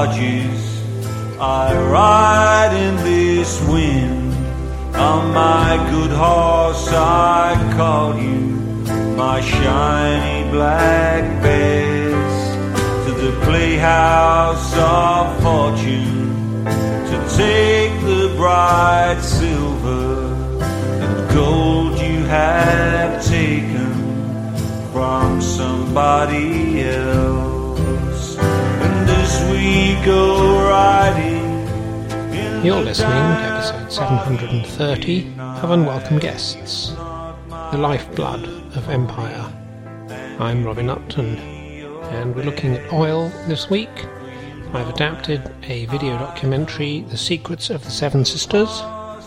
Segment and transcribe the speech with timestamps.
[0.00, 4.32] I ride in this wind.
[4.94, 8.46] On my good horse, I call you
[9.16, 12.56] my shiny black bears
[13.06, 20.32] to the playhouse of fortune to take the bright silver
[21.02, 23.92] and gold you have taken
[24.92, 27.37] from somebody else.
[32.64, 36.90] You're listening to episode 730 of Unwelcome Guests,
[37.72, 38.44] the lifeblood
[38.76, 39.52] of empire.
[40.38, 44.06] I'm Robin Upton, and we're looking at oil this week.
[44.72, 48.82] I've adapted a video documentary, The Secrets of the Seven Sisters,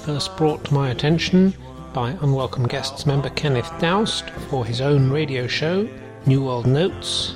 [0.06, 1.54] first brought to my attention
[1.94, 5.90] by Unwelcome Guests member Kenneth Doust for his own radio show,
[6.26, 7.36] New World Notes,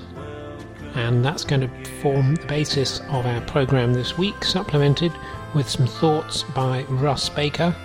[0.95, 5.11] and that's going to form the basis of our program this week, supplemented
[5.53, 7.75] with some thoughts by Russ Baker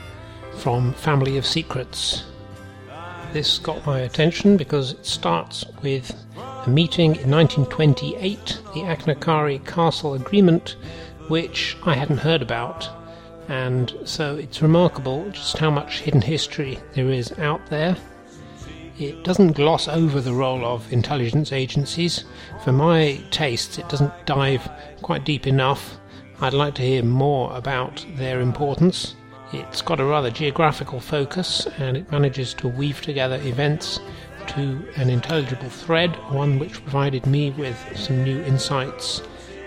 [0.58, 2.24] from Family of Secrets.
[3.32, 10.14] This got my attention because it starts with a meeting in 1928, the Achnacarry Castle
[10.14, 10.76] Agreement,
[11.28, 12.88] which I hadn't heard about.
[13.48, 17.96] And so it's remarkable just how much hidden history there is out there.
[19.00, 22.24] It doesn't gloss over the role of intelligence agencies.
[22.62, 24.68] For my tastes, it doesn't dive
[25.00, 25.98] quite deep enough.
[26.42, 29.14] I'd like to hear more about their importance.
[29.54, 34.00] It's got a rather geographical focus and it manages to weave together events
[34.48, 39.22] to an intelligible thread, one which provided me with some new insights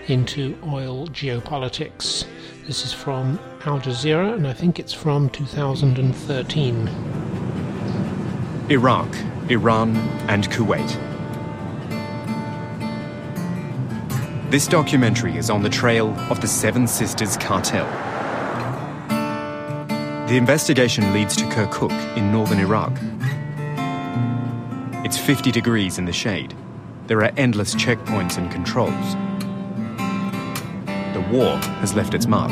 [0.06, 2.24] into oil geopolitics.
[2.68, 7.23] This is from Al Jazeera and I think it's from 2013.
[8.70, 9.14] Iraq,
[9.50, 9.94] Iran,
[10.26, 10.98] and Kuwait.
[14.50, 17.84] This documentary is on the trail of the Seven Sisters cartel.
[20.28, 22.98] The investigation leads to Kirkuk in northern Iraq.
[25.04, 26.54] It's 50 degrees in the shade.
[27.06, 29.14] There are endless checkpoints and controls.
[31.12, 32.50] The war has left its mark.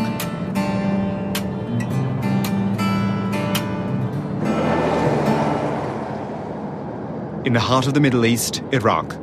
[7.45, 9.15] In the heart of the Middle East, Iraq,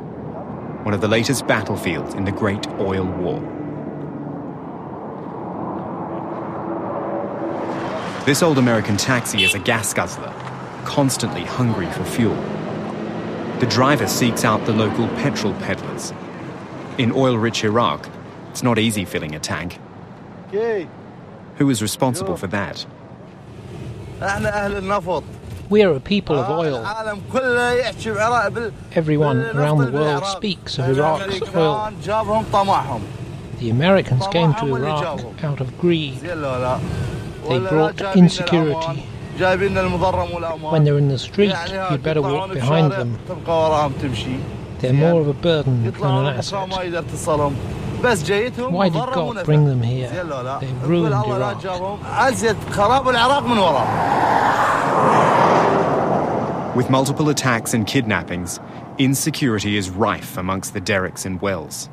[0.84, 3.40] one of the latest battlefields in the Great Oil War.
[8.26, 10.34] This old American taxi is a gas guzzler,
[10.84, 12.36] constantly hungry for fuel.
[13.58, 16.12] The driver seeks out the local petrol peddlers.
[16.98, 18.06] In oil rich Iraq,
[18.50, 19.78] it's not easy filling a tank.
[21.56, 22.84] Who is responsible for that?
[25.70, 26.84] We're a people of oil.
[28.92, 31.92] Everyone around the world speaks of Iraq's oil.
[33.60, 36.18] The Americans came to Iraq out of greed.
[36.20, 39.04] They brought insecurity.
[39.38, 41.54] When they're in the street,
[41.90, 43.18] you'd better walk behind them.
[44.80, 46.68] They're more of a burden than an asset.
[48.70, 50.08] Why did God bring them here?
[50.08, 51.62] They ruined Iraq.
[56.80, 58.58] With multiple attacks and kidnappings,
[58.96, 61.90] insecurity is rife amongst the derricks and wells.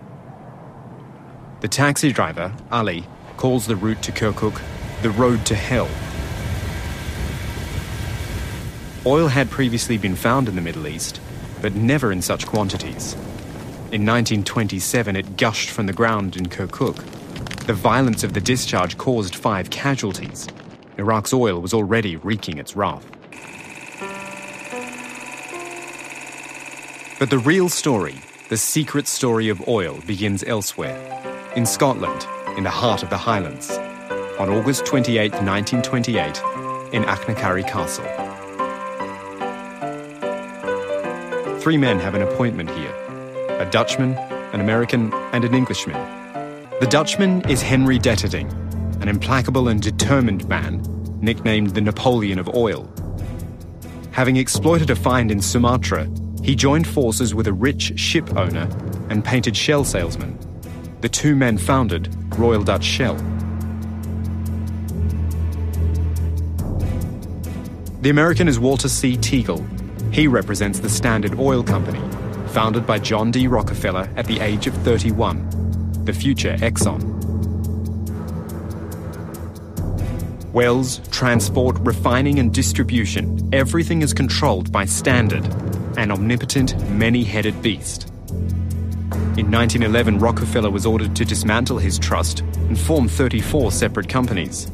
[1.59, 3.05] The taxi driver, Ali,
[3.35, 4.61] calls the route to Kirkuk
[5.01, 5.89] the road to hell.
[9.05, 11.19] Oil had previously been found in the Middle East,
[11.61, 13.13] but never in such quantities.
[13.91, 16.95] In 1927, it gushed from the ground in Kirkuk.
[17.65, 20.47] The violence of the discharge caused five casualties.
[20.97, 23.16] Iraq's oil was already wreaking its wrath.
[27.19, 28.13] But the real story,
[28.49, 30.95] the secret story of oil, begins elsewhere.
[31.55, 33.71] In Scotland, in the heart of the Highlands.
[34.37, 38.05] On August 28, 1928, in Achnacarry Castle.
[41.59, 42.93] Three men have an appointment here
[43.59, 44.13] a Dutchman,
[44.53, 45.97] an American, and an Englishman.
[46.79, 48.51] The Dutchman is Henry Deterding,
[49.01, 50.83] an implacable and determined man,
[51.19, 52.87] nicknamed the Napoleon of oil.
[54.11, 56.07] Having exploited a find in Sumatra,
[56.47, 58.69] he joined forces with a rich ship owner
[59.09, 60.39] and painted shell salesman.
[61.01, 62.07] The two men founded
[62.39, 63.15] Royal Dutch Shell.
[67.99, 69.17] The American is Walter C.
[69.17, 69.61] Teagle.
[70.13, 71.99] He represents the Standard Oil Company,
[72.53, 73.47] founded by John D.
[73.49, 77.15] Rockefeller at the age of 31, the future Exxon.
[80.53, 85.43] Wells, transport, refining, and distribution, everything is controlled by Standard,
[85.97, 88.09] an omnipotent, many headed beast.
[89.37, 94.71] In 1911, Rockefeller was ordered to dismantle his trust and form 34 separate companies.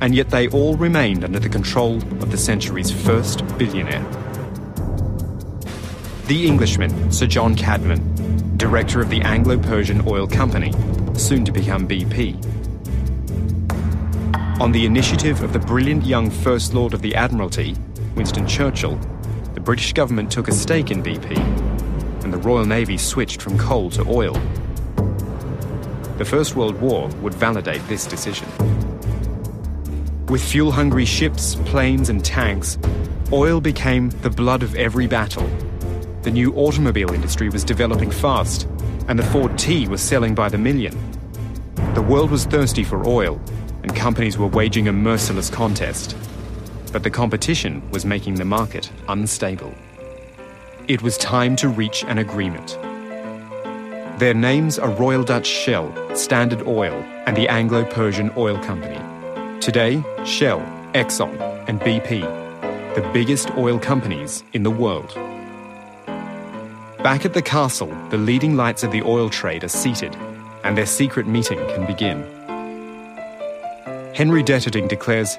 [0.00, 4.04] And yet they all remained under the control of the century's first billionaire.
[6.26, 10.72] The Englishman, Sir John Cadman, director of the Anglo Persian Oil Company,
[11.14, 12.34] soon to become BP.
[14.60, 17.76] On the initiative of the brilliant young First Lord of the Admiralty,
[18.14, 18.98] Winston Churchill,
[19.64, 21.34] British government took a stake in BP,
[22.22, 24.34] and the Royal Navy switched from coal to oil.
[26.18, 28.46] The First World War would validate this decision.
[30.28, 32.76] With fuel hungry ships, planes, and tanks,
[33.32, 35.48] oil became the blood of every battle.
[36.22, 38.68] The new automobile industry was developing fast,
[39.08, 40.94] and the Ford T was selling by the million.
[41.94, 43.40] The world was thirsty for oil,
[43.82, 46.14] and companies were waging a merciless contest.
[46.94, 49.74] But the competition was making the market unstable.
[50.86, 52.78] It was time to reach an agreement.
[54.20, 56.94] Their names are Royal Dutch Shell, Standard Oil,
[57.26, 59.00] and the Anglo Persian Oil Company.
[59.58, 60.60] Today, Shell,
[60.94, 61.36] Exxon,
[61.66, 62.20] and BP,
[62.94, 65.12] the biggest oil companies in the world.
[67.02, 70.14] Back at the castle, the leading lights of the oil trade are seated,
[70.62, 72.22] and their secret meeting can begin.
[74.14, 75.36] Henry Deterding declares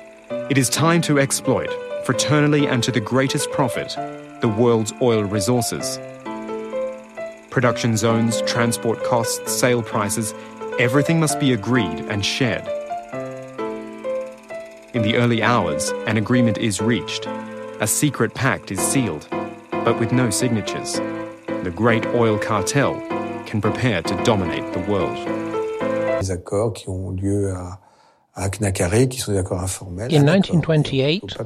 [0.50, 1.70] it is time to exploit,
[2.06, 3.96] fraternally and to the greatest profit,
[4.42, 6.00] the world's oil resources.
[7.50, 10.34] Production zones, transport costs, sale prices,
[10.80, 12.68] everything must be agreed and shared.
[14.94, 17.28] In the early hours, an agreement is reached.
[17.80, 19.28] A secret pact is sealed,
[19.72, 21.02] but with no signatures.
[21.64, 23.02] The great oil cartel
[23.46, 25.18] can prepare to dominate the world.
[26.20, 27.78] Les accords qui ont lieu à,
[28.38, 31.46] In un accord, 1928, il faut pas.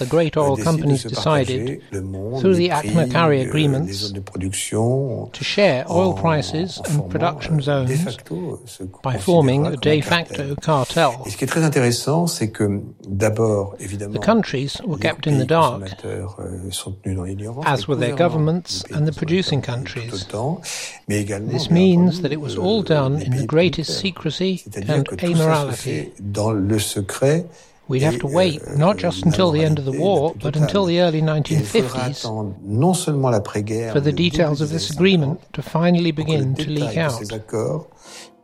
[0.00, 5.44] The great oil companies decided, through the prix, euh, agreements, les zones de production, to
[5.44, 10.42] share oil prices en and production euh, zones facto, euh, by forming a de facto
[10.62, 11.10] cartel.
[11.26, 15.38] Et ce qui est très intéressant, c'est que d'abord, évidemment, The countries were kept in
[15.38, 19.60] the dark, consommateurs, euh, sont tenus dans l'ignorance, as were their governments and the producing
[19.62, 20.26] countries.
[21.08, 25.26] This means that it was euh, all done in the greatest secrecy and que tout
[25.26, 26.09] ça se amorality.
[26.16, 27.46] Fait dans le secret.
[27.88, 30.86] We'd have to wait euh, not just until the end of the war, but until
[30.86, 35.38] the early Et il faudra 1950s non seulement l'après-guerre, for the details of this agreement
[35.52, 37.10] to finally pour que le begin to leak out.
[37.10, 37.88] ces accords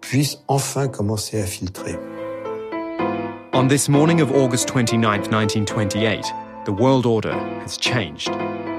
[0.01, 1.97] puisse enfin commencer à filtrer.
[3.53, 6.25] On this morning of August 29, 1928,
[6.65, 8.31] the world order has changed.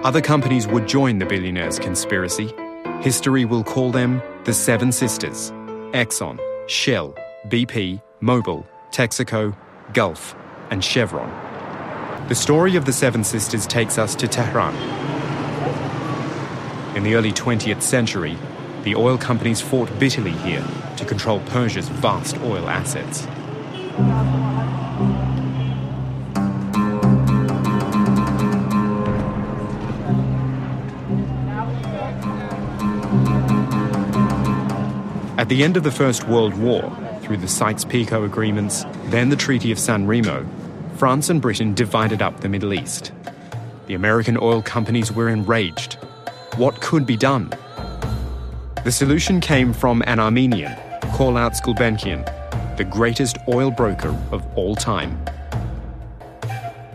[0.04, 2.54] Other companies would join the billionaires' conspiracy.
[3.02, 5.54] History will call them the Seven Sisters
[5.94, 6.38] Exxon,
[6.68, 7.16] Shell,
[7.48, 9.56] BP, Mobil, Texaco,
[9.94, 10.36] Gulf,
[10.70, 11.30] and Chevron.
[12.28, 14.76] The story of the Seven Sisters takes us to Tehran.
[16.96, 18.38] In the early 20th century,
[18.84, 20.66] the oil companies fought bitterly here
[20.98, 23.28] to control Persia's vast oil assets.
[35.38, 36.84] At the end of the First World War,
[37.28, 40.48] through the Sykes-Picot agreements, then the Treaty of San Remo,
[40.96, 43.12] France and Britain divided up the Middle East.
[43.88, 45.96] The American oil companies were enraged.
[46.56, 47.52] What could be done?
[48.86, 50.72] The solution came from an Armenian,
[51.18, 52.26] Calouste Gulbenkian,
[52.78, 55.20] the greatest oil broker of all time.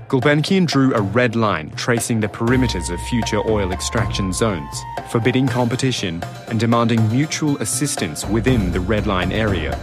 [0.09, 6.23] Gulbenkian drew a red line tracing the perimeters of future oil extraction zones, forbidding competition
[6.49, 9.78] and demanding mutual assistance within the red line area.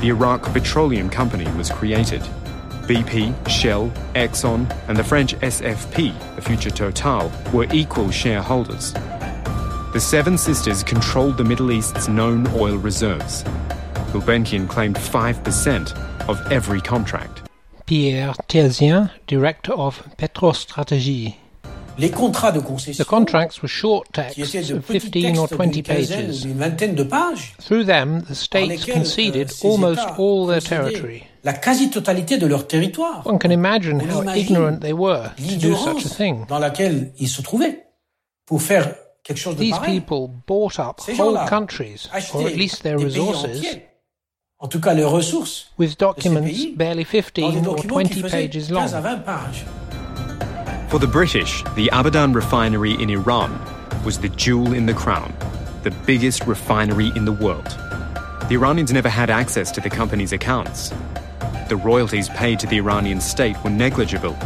[0.00, 2.22] The Iraq Petroleum Company was created.
[2.88, 8.94] BP, Shell, Exxon, and the French SFP, the future Total, were equal shareholders.
[9.92, 13.44] The Seven Sisters controlled the Middle East's known oil reserves.
[14.12, 17.42] Gulbenkian claimed 5% of every contract.
[17.84, 21.36] Pierre Terzian, director of Petrostrategie.
[21.98, 26.28] Les contrats de The contracts were short texts of 15 or 20 d'une quinzaine ou
[26.28, 26.40] pages.
[26.40, 31.24] d'une vingtaine de pages Through them, the states conceded euh, almost all their territory.
[31.44, 33.26] La quasi-totalité de leur territoire.
[33.26, 36.46] One can imagine how ignorant they were to do such a thing.
[36.48, 37.86] dans laquelle ils se trouvaient
[38.46, 43.62] pour faire quelque chose These people bought up whole countries, or at least their resources.
[44.58, 49.00] En tout cas, ressources with documents barely 15 or 20 qui faisaient pages 15 à
[49.00, 49.16] long.
[50.90, 50.98] 20 pages.
[50.98, 53.58] For the British, the Abadan refinery in Iran
[54.04, 55.32] was the jewel in the crown,
[55.82, 57.76] the biggest refinery in the world.
[58.48, 60.92] The Iranians never had access to the company's accounts.
[61.68, 64.36] The royalties paid to the Iranian state were negligible,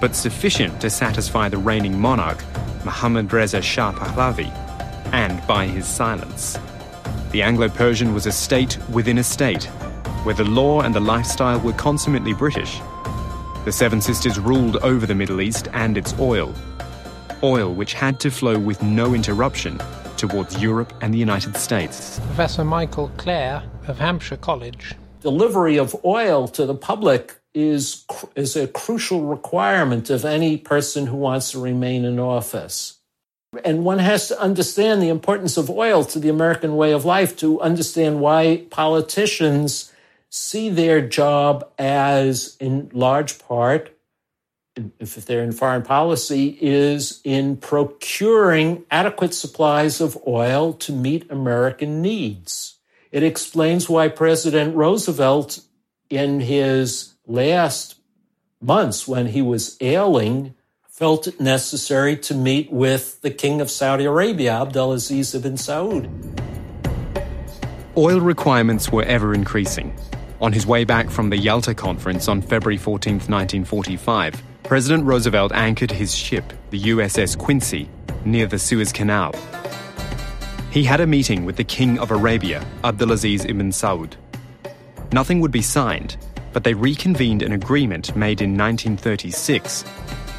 [0.00, 2.44] but sufficient to satisfy the reigning monarch,
[2.84, 4.50] Mohammad Reza Shah Pahlavi,
[5.12, 6.58] and by his silence.
[7.32, 9.64] The Anglo Persian was a state within a state,
[10.24, 12.80] where the law and the lifestyle were consummately British.
[13.64, 16.54] The Seven Sisters ruled over the Middle East and its oil.
[17.42, 19.80] Oil which had to flow with no interruption
[20.18, 22.20] towards Europe and the United States.
[22.26, 24.94] Professor Michael Klare of Hampshire College.
[25.22, 28.04] Delivery of oil to the public is,
[28.36, 32.98] is a crucial requirement of any person who wants to remain in office.
[33.64, 37.34] And one has to understand the importance of oil to the American way of life
[37.38, 39.90] to understand why politicians
[40.34, 43.96] see their job as, in large part,
[44.98, 52.02] if they're in foreign policy, is in procuring adequate supplies of oil to meet American
[52.02, 52.78] needs.
[53.12, 55.60] It explains why President Roosevelt,
[56.10, 57.94] in his last
[58.60, 60.56] months when he was ailing,
[60.88, 66.10] felt it necessary to meet with the King of Saudi Arabia, Abdulaziz ibn Saud.
[67.96, 69.96] Oil requirements were ever increasing.
[70.40, 75.90] On his way back from the Yalta Conference on February 14, 1945, President Roosevelt anchored
[75.90, 77.88] his ship, the USS Quincy,
[78.24, 79.32] near the Suez Canal.
[80.70, 84.14] He had a meeting with the King of Arabia, Abdulaziz ibn Saud.
[85.12, 86.16] Nothing would be signed,
[86.52, 89.84] but they reconvened an agreement made in 1936,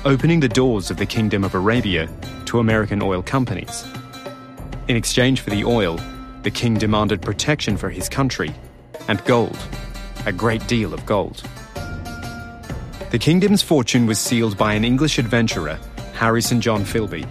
[0.03, 2.09] opening the doors of the Kingdom of Arabia
[2.45, 3.85] to American oil companies.
[4.87, 5.99] In exchange for the oil,
[6.43, 8.53] the king demanded protection for his country
[9.07, 9.57] and gold,
[10.25, 11.43] a great deal of gold.
[13.11, 15.79] The kingdom's fortune was sealed by an English adventurer,
[16.13, 16.61] Harry St.
[16.61, 17.27] John Philby,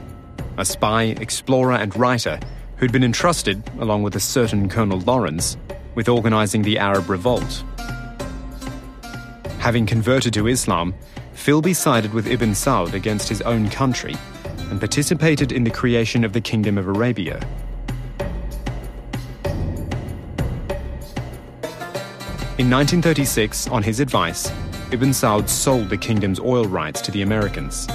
[0.57, 2.39] a spy, explorer, and writer
[2.77, 5.57] who'd been entrusted, along with a certain Colonel Lawrence,
[5.95, 7.65] with organizing the Arab Revolt.
[9.59, 10.95] Having converted to Islam,
[11.35, 14.15] Philby sided with Ibn Saud against his own country
[14.71, 17.41] and participated in the creation of the Kingdom of Arabia.
[22.57, 24.49] In 1936, on his advice,
[24.93, 27.89] Ibn Saud sold the kingdom's oil rights to the Americans.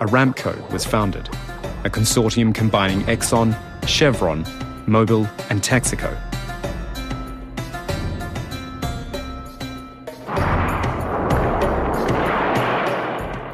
[0.00, 1.28] Aramco was founded,
[1.84, 4.42] a consortium combining Exxon, Chevron,
[4.88, 6.10] Mobil, and Texaco.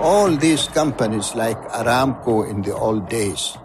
[0.00, 3.58] All these companies, like Aramco in the old days,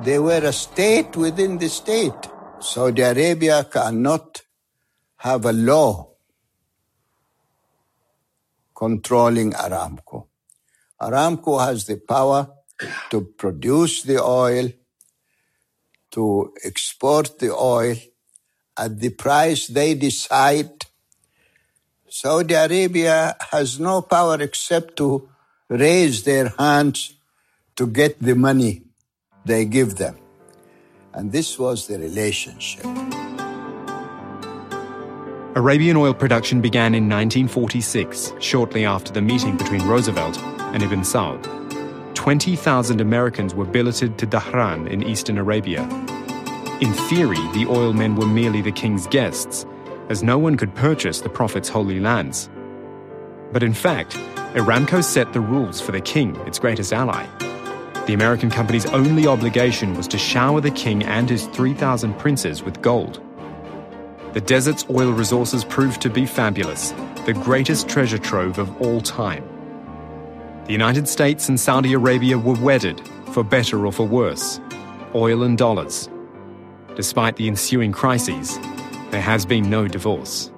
[0.00, 2.30] they were a state within the state.
[2.66, 4.42] Saudi Arabia cannot
[5.18, 6.08] have a law
[8.74, 10.26] controlling Aramco.
[11.00, 12.50] Aramco has the power
[13.10, 14.68] to produce the oil,
[16.10, 17.96] to export the oil
[18.76, 20.86] at the price they decide.
[22.08, 25.28] Saudi Arabia has no power except to
[25.68, 27.14] raise their hands
[27.76, 28.82] to get the money
[29.44, 30.25] they give them.
[31.16, 32.84] And this was the relationship.
[35.56, 40.38] Arabian oil production began in 1946, shortly after the meeting between Roosevelt
[40.74, 41.42] and Ibn Saud.
[42.14, 45.84] 20,000 Americans were billeted to Dhahran in eastern Arabia.
[46.82, 49.64] In theory, the oil men were merely the king's guests,
[50.10, 52.50] as no one could purchase the Prophet's holy lands.
[53.52, 54.12] But in fact,
[54.52, 57.26] Aramco set the rules for the king, its greatest ally.
[58.06, 62.80] The American company's only obligation was to shower the king and his 3,000 princes with
[62.80, 63.20] gold.
[64.32, 66.92] The desert's oil resources proved to be fabulous,
[67.24, 69.44] the greatest treasure trove of all time.
[70.66, 73.00] The United States and Saudi Arabia were wedded,
[73.32, 74.60] for better or for worse,
[75.12, 76.08] oil and dollars.
[76.94, 78.56] Despite the ensuing crises,
[79.10, 80.52] there has been no divorce.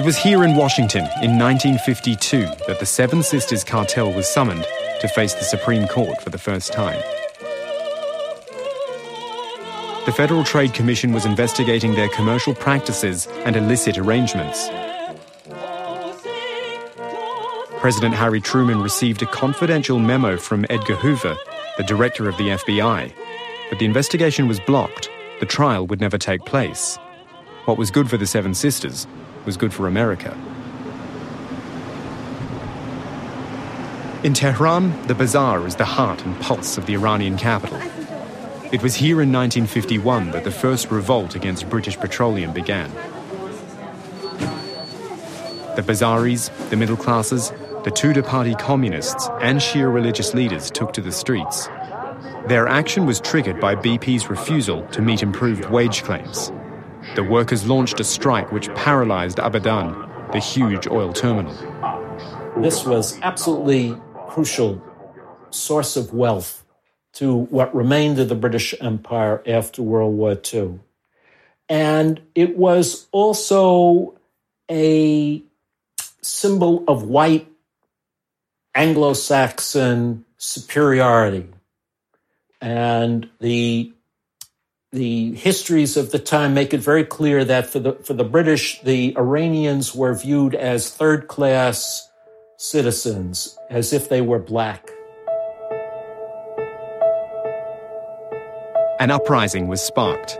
[0.00, 4.64] It was here in Washington in 1952 that the Seven Sisters cartel was summoned
[5.02, 6.98] to face the Supreme Court for the first time.
[10.06, 14.70] The Federal Trade Commission was investigating their commercial practices and illicit arrangements.
[17.80, 21.36] President Harry Truman received a confidential memo from Edgar Hoover,
[21.76, 23.12] the director of the FBI.
[23.68, 25.10] But the investigation was blocked.
[25.40, 26.96] The trial would never take place.
[27.66, 29.06] What was good for the Seven Sisters
[29.44, 30.36] was good for America.
[34.22, 37.80] In Tehran, the bazaar is the heart and pulse of the Iranian capital.
[38.70, 42.92] It was here in 1951 that the first revolt against British petroleum began.
[45.74, 47.50] The Bazaris, the middle classes,
[47.84, 51.68] the Tudeh Party communists, and Shia religious leaders took to the streets.
[52.46, 56.52] Their action was triggered by BP's refusal to meet improved wage claims.
[57.14, 61.54] The workers launched a strike which paralyzed Abadan, the huge oil terminal.
[62.58, 63.96] This was absolutely
[64.28, 64.82] crucial
[65.50, 66.64] source of wealth
[67.14, 70.80] to what remained of the British Empire after World War II.
[71.68, 74.18] And it was also
[74.70, 75.42] a
[76.22, 77.48] symbol of white
[78.74, 81.48] Anglo Saxon superiority.
[82.60, 83.92] And the,
[84.92, 88.80] the histories of the time make it very clear that for the, for the British,
[88.82, 92.10] the Iranians were viewed as third class
[92.56, 94.90] citizens, as if they were black.
[98.98, 100.38] An uprising was sparked.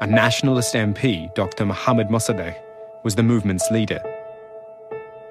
[0.00, 1.66] A nationalist MP, Dr.
[1.66, 2.56] Mohammad Mossadegh,
[3.04, 4.00] was the movement's leader.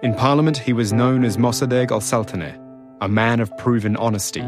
[0.04, 2.56] In parliament, he was known as Mossadegh al Saltaneh,
[3.02, 4.46] a man of proven honesty.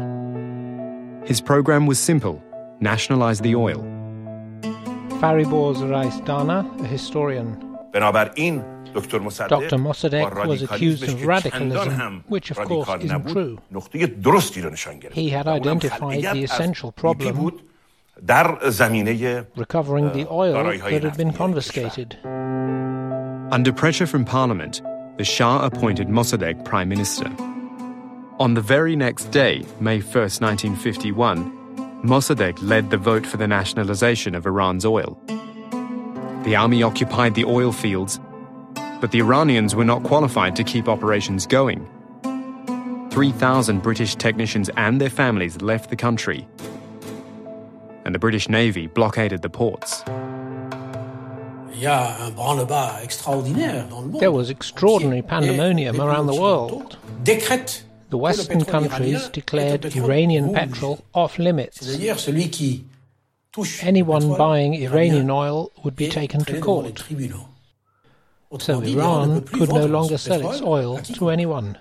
[1.26, 2.42] His program was simple
[2.81, 3.81] nationalize the oil.
[5.21, 7.47] Fariborz Rais Dana, a historian.
[7.93, 8.63] بنابراین
[8.95, 9.77] دکتر مصدق Dr.
[9.77, 13.11] Mossadegh با was accused رادیکالیسمش of که چندان radicalism, هم which of course رادیکال isn't
[13.11, 13.61] نبود، true.
[13.71, 17.01] نقطه درستی رو نشان گرفت He had و اونم identified خلعیت the از essential BP
[17.01, 17.61] problem بود
[18.27, 22.15] در زمینه recovering the oil دارایی‌های that had been نفتی confiscated.
[23.51, 24.81] Under pressure from parliament,
[25.17, 27.29] the Shah appointed Mossadegh prime minister.
[28.39, 31.51] On the very next day, May 1st, 1951,
[32.02, 35.16] Mossadegh led the vote for the nationalization of Iran's oil.
[36.42, 38.18] The army occupied the oil fields,
[39.00, 41.88] but the Iranians were not qualified to keep operations going.
[43.12, 46.48] 3,000 British technicians and their families left the country,
[48.04, 50.02] and the British Navy blockaded the ports.
[51.72, 54.20] Il y a un branle-bas extraordinaire dans le monde.
[54.20, 56.96] There was extraordinary pandemonium around the pays world.
[58.12, 61.78] The Western countries declared Iranian petrol off limits.
[63.80, 67.02] Anyone buying Iranian oil would be taken to court.
[68.58, 71.78] So Iran could no longer sell its oil to anyone.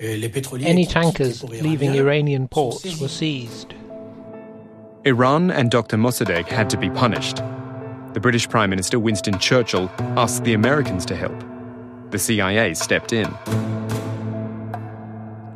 [0.00, 3.74] Any tankers leaving Iranian ports were seized.
[5.04, 5.98] Iran and Dr.
[5.98, 7.42] Mossadegh had to be punished.
[8.14, 11.38] The British Prime Minister Winston Churchill asked the Americans to help.
[12.10, 13.28] The CIA stepped in.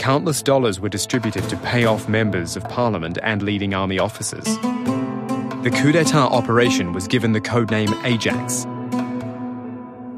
[0.03, 4.43] Countless dollars were distributed to pay off members of parliament and leading army officers.
[5.63, 8.67] The coup d'etat operation was given the codename Ajax.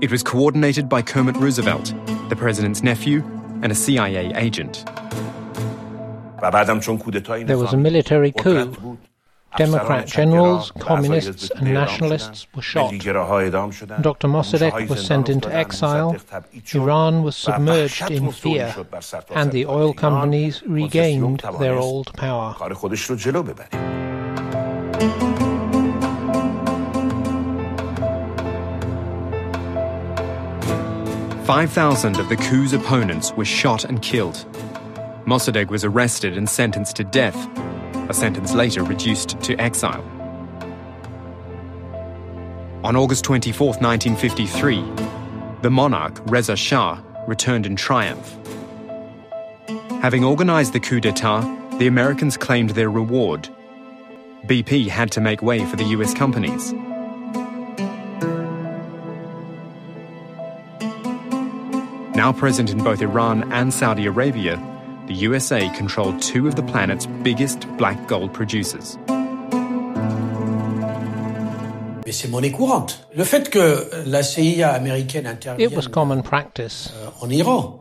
[0.03, 1.93] It was coordinated by Kermit Roosevelt,
[2.31, 3.23] the president's nephew,
[3.61, 4.87] and a CIA agent.
[6.41, 8.99] There was a military coup
[9.57, 12.91] Democrat generals, communists, and nationalists were shot.
[12.91, 14.29] Dr.
[14.29, 16.17] Mossadegh was sent into exile,
[16.75, 18.75] Iran was submerged in fear,
[19.31, 22.55] and the oil companies regained their old power.
[31.45, 34.47] Five thousand of the coup's opponents were shot and killed.
[35.27, 37.37] Mossadegh was arrested and sentenced to death
[38.09, 40.05] a sentence later reduced to exile.
[42.85, 44.85] On August 24, 1953,
[45.63, 48.37] the monarch, Reza Shah, returned in triumph.
[50.03, 51.41] Having organized the coup d'etat,
[51.79, 53.49] the Americans claimed their reward.
[54.47, 56.75] BP had to make way for the US companies.
[62.15, 64.57] Now present in both Iran and Saudi Arabia,
[65.07, 68.99] the USA controlled two of the planet's biggest black gold producers.
[72.07, 73.07] Mais c'est monnaie courante.
[73.17, 76.93] Le fait que euh, la CIA américaine intervienne It was common practice.
[76.97, 77.81] euh, en Iran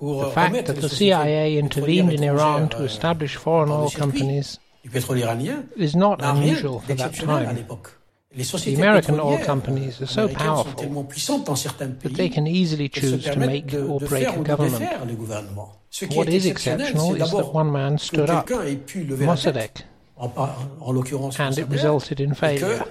[0.00, 4.58] The euh, fact that the CIA intervened in Iran to euh, establish foreign oil companies
[4.82, 4.90] du
[5.76, 7.66] is not unusual for that time.
[8.32, 11.04] Les the American oil companies are so powerful
[12.02, 14.84] that they can easily choose to make or break a government.
[16.14, 19.82] What is exceptional is that one man stood up, Mossadegh,
[21.38, 22.84] and it resulted in failure.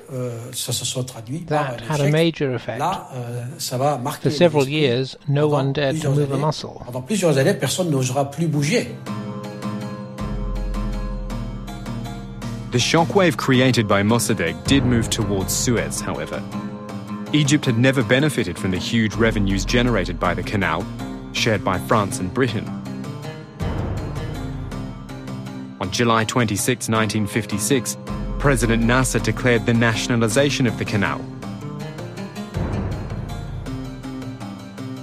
[1.47, 2.81] that had a major effect.
[4.21, 6.83] For several years, no one dared to move a muscle.
[12.71, 16.39] The shockwave created by Mossadegh did move towards Suez, however.
[17.33, 20.85] Egypt had never benefited from the huge revenues generated by the canal,
[21.33, 22.67] shared by France and Britain.
[25.81, 27.97] On July 26, 1956,
[28.37, 31.25] President Nasser declared the nationalization of the canal.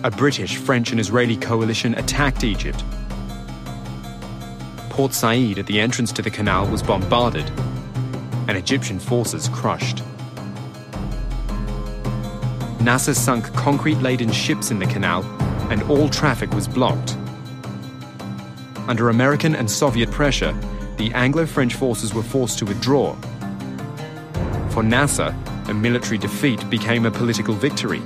[0.05, 2.85] A British, French, and Israeli coalition attacked Egypt.
[4.97, 7.45] Port Said at the entrance to the canal was bombarded,
[8.49, 10.03] and Egyptian forces crushed.
[12.81, 15.23] Nasser sunk concrete laden ships in the canal,
[15.71, 17.15] and all traffic was blocked.
[18.89, 20.59] Under American and Soviet pressure,
[20.97, 23.15] the Anglo French forces were forced to withdraw.
[24.71, 25.37] For Nasser,
[25.69, 28.01] a military defeat became a political victory.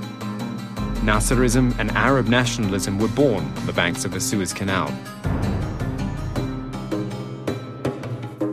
[1.05, 4.93] Nasserism and Arab nationalism were born on the banks of the Suez Canal.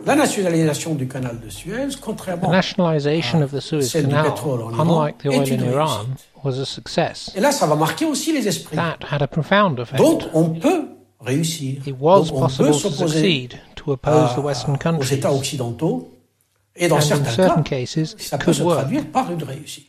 [0.09, 4.31] La nationalisation du canal de Suez, The contrairement nationalization of the Suez celle du Canal,
[4.33, 6.07] pétrole en Iran, unlike the oil in Iran,
[6.43, 7.31] was a success.
[7.37, 8.75] Et là, ça va marquer aussi les esprits.
[8.77, 9.99] That had a profound effect.
[9.99, 10.87] Donc, on peut
[11.21, 11.83] réussir.
[11.87, 14.79] It was Donc, on possible peut to s'opposer succeed to oppose à- the Western aux
[14.79, 15.15] countries.
[15.15, 16.09] États occidentaux.
[16.75, 18.79] Et dans And in certains certain cas, cases, ça it peut could se work.
[18.79, 19.85] traduire par une réussite.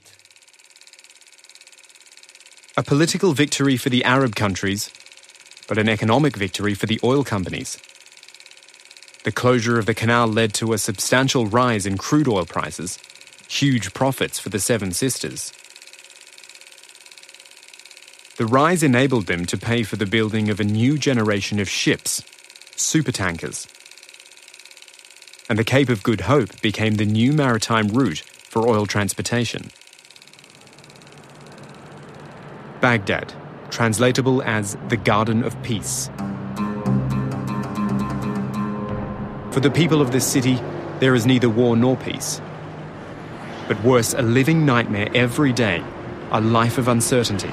[2.76, 4.90] A political victory for the Arab countries,
[5.70, 7.78] but an economic victory for the oil companies.
[9.30, 12.98] The closure of the canal led to a substantial rise in crude oil prices,
[13.48, 15.54] huge profits for the Seven Sisters.
[18.38, 22.24] The rise enabled them to pay for the building of a new generation of ships,
[22.76, 23.68] supertankers.
[25.48, 29.70] And the Cape of Good Hope became the new maritime route for oil transportation.
[32.82, 33.32] Baghdad,
[33.70, 36.10] translatable as the Garden of Peace.
[39.60, 40.58] For the people of this city,
[41.02, 42.40] there is neither war nor peace.
[43.68, 45.84] But worse, a living nightmare every day,
[46.32, 47.52] a life of uncertainty.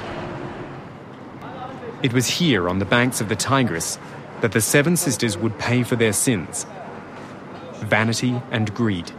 [2.04, 3.98] It was here on the banks of the Tigris
[4.40, 6.64] that the Seven Sisters would pay for their sins
[7.80, 9.10] vanity and greed.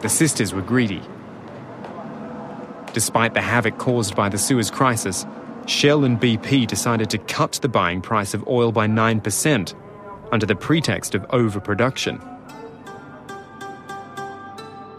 [0.00, 1.02] The sisters were greedy.
[2.94, 5.24] Despite the havoc caused by the Suez crisis,
[5.66, 9.74] Shell and BP decided to cut the buying price of oil by 9%
[10.34, 12.20] under the pretext of overproduction.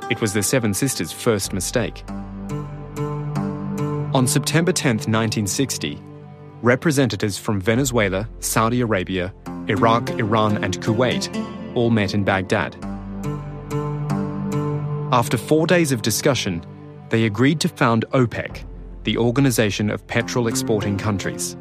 [0.10, 2.06] It was the Seven Sisters' first mistake.
[4.14, 6.02] On September 10, 1960,
[6.62, 9.34] representatives from Venezuela, Saudi Arabia,
[9.68, 11.28] Iraq, Iran, and Kuwait
[11.76, 12.74] all met in Baghdad.
[15.12, 16.66] After four days of discussion,
[17.10, 18.64] they agreed to found OPEC,
[19.04, 21.58] the Organization of Petrol Exporting Countries.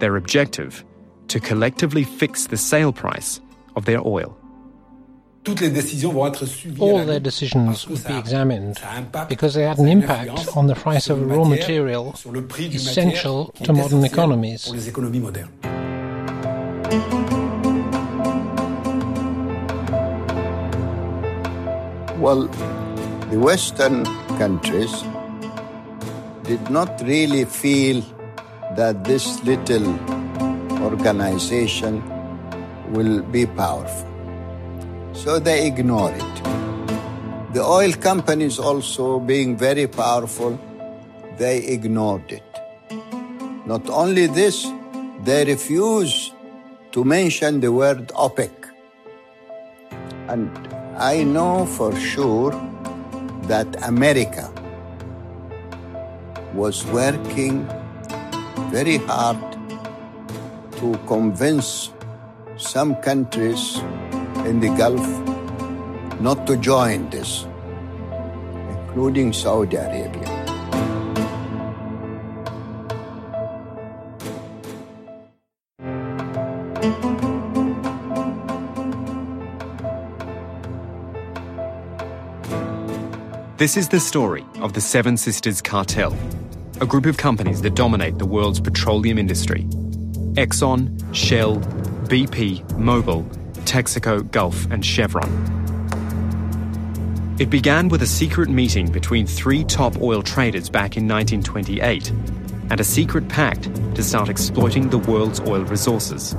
[0.00, 0.84] Their objective
[1.30, 3.40] to collectively fix the sale price
[3.76, 4.36] of their oil.
[5.44, 8.74] Toutes les décisions vont être suivies à All their decisions parce would be examined
[9.28, 12.68] because they had an impact on the price of a raw material sur le prix
[12.68, 14.64] d'une essential to modern economies.
[14.66, 15.48] pour les économies modernes.
[22.18, 22.48] Well,
[23.30, 24.04] the Western
[24.36, 25.04] countries
[26.42, 28.02] did not really feel
[28.76, 29.96] that this little
[30.82, 32.02] organization
[32.92, 34.08] will be powerful.
[35.12, 36.34] So they ignore it.
[37.52, 40.58] The oil companies also being very powerful,
[41.36, 42.42] they ignored it.
[43.66, 44.66] Not only this,
[45.24, 46.32] they refuse
[46.92, 48.50] to mention the word OPEC.
[50.28, 50.50] And
[50.96, 52.52] I know for sure
[53.42, 54.50] that America
[56.54, 57.66] was working
[58.70, 59.59] very hard
[60.80, 61.92] to convince
[62.56, 63.78] some countries
[64.48, 65.06] in the Gulf
[66.20, 67.46] not to join this,
[68.70, 70.40] including Saudi Arabia.
[83.58, 86.16] This is the story of the Seven Sisters Cartel,
[86.80, 89.68] a group of companies that dominate the world's petroleum industry.
[90.34, 91.56] Exxon, Shell,
[92.08, 93.24] BP, Mobil,
[93.64, 95.60] Texaco, Gulf, and Chevron.
[97.38, 102.10] It began with a secret meeting between three top oil traders back in 1928
[102.70, 103.64] and a secret pact
[103.94, 106.34] to start exploiting the world's oil resources.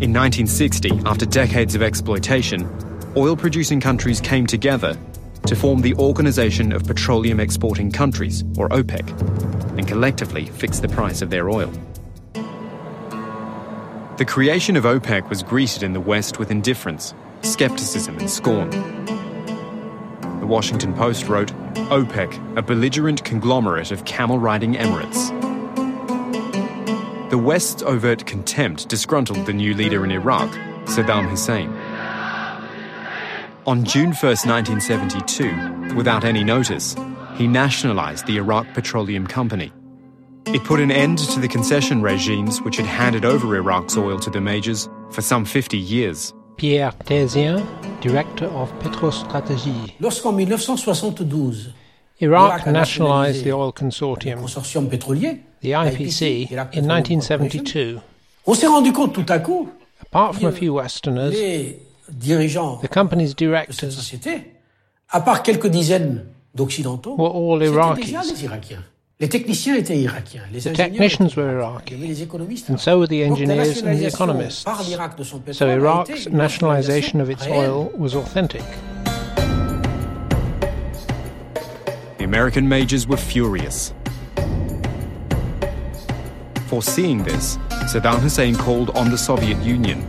[0.00, 2.68] In 1960, after decades of exploitation,
[3.16, 4.96] oil producing countries came together
[5.46, 9.57] to form the Organization of Petroleum Exporting Countries, or OPEC,
[9.88, 11.72] collectively fix the price of their oil.
[14.18, 18.68] The creation of OPEC was greeted in the West with indifference, skepticism, and scorn.
[20.40, 21.52] The Washington Post wrote
[21.90, 25.30] OPEC, a belligerent conglomerate of camel riding emirates.
[27.30, 30.50] The West's overt contempt disgruntled the new leader in Iraq,
[30.84, 31.70] Saddam Hussein.
[33.66, 36.94] On June 1, 1972, without any notice,
[37.36, 39.72] he nationalized the Iraq Petroleum Company.
[40.54, 44.30] It put an end to the concession regimes which had handed over Iraq's oil to
[44.30, 46.32] the majors for some 50 years.
[46.56, 47.62] Pierre Terzian,
[48.00, 49.94] director of Petrostratégie.
[50.00, 51.74] Lorsqu'en 1972,
[52.20, 54.88] Iraq nationalized the oil consortium, consortium
[55.60, 58.00] the IPC, in 1972.
[58.46, 59.68] on s'est rendu compte tout à coup,
[60.00, 63.34] Apart from a few Westerners, les dirigeants the company's
[63.68, 64.54] de cette directors société,
[65.10, 68.76] à part quelques dizaines d'Occidentaux, were all c'était Iraqis.
[69.20, 70.42] Déjà les techniciens étaient irakiens.
[70.52, 74.06] Les The technicians were Iraqi, mais les économistes and so were the engineers and the
[74.06, 74.64] economists.
[74.64, 78.62] par l'Irak de son So Iraq's nationalization of its oil was authentic.
[82.18, 83.92] The American majors were furious.
[86.68, 87.58] Foreseeing this,
[87.90, 90.04] Saddam Hussein called on the Soviet Union.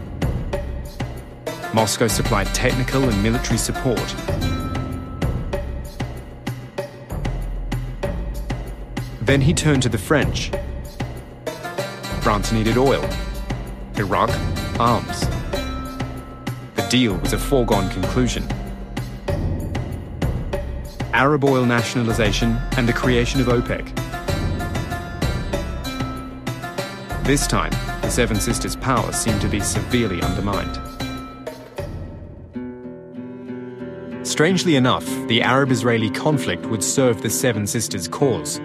[1.74, 4.00] Moscow supplied technical and military support.
[9.30, 10.50] Then he turned to the French.
[12.22, 13.08] France needed oil.
[13.96, 14.32] Iraq,
[14.80, 15.20] arms.
[16.74, 18.44] The deal was a foregone conclusion.
[21.14, 23.96] Arab oil nationalization and the creation of OPEC.
[27.24, 30.76] This time, the Seven Sisters' power seemed to be severely undermined.
[34.26, 38.60] Strangely enough, the Arab Israeli conflict would serve the Seven Sisters' cause.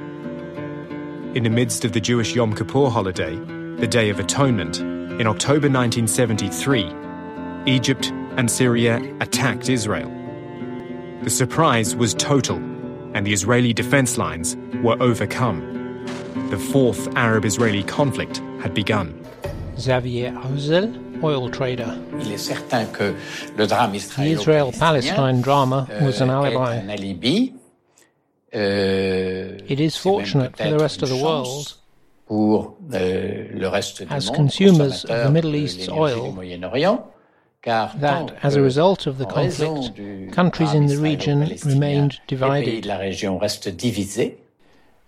[1.35, 3.35] In the midst of the Jewish Yom Kippur holiday,
[3.81, 6.95] the Day of Atonement, in October 1973,
[7.67, 10.09] Egypt and Syria attacked Israel.
[11.23, 12.59] The surprise was total,
[13.15, 15.61] and the Israeli defense lines were overcome.
[16.51, 19.21] The fourth Arab Israeli conflict had begun.
[19.77, 20.95] Xavier Houzel,
[21.25, 22.01] oil trader.
[22.21, 23.17] Il est certain que
[23.57, 27.54] le drame The Israel-Palestine drama euh, was an alibi.
[28.55, 31.75] Euh, It is fortunate for the rest of the world
[32.27, 36.35] pour euh, le reste du As monde, consumers of the Middle East's oil,
[37.63, 39.93] car that, as a euh, result of the conflict,
[40.33, 42.83] countries in the region remained divided.
[42.83, 44.39] de la région restent divisés.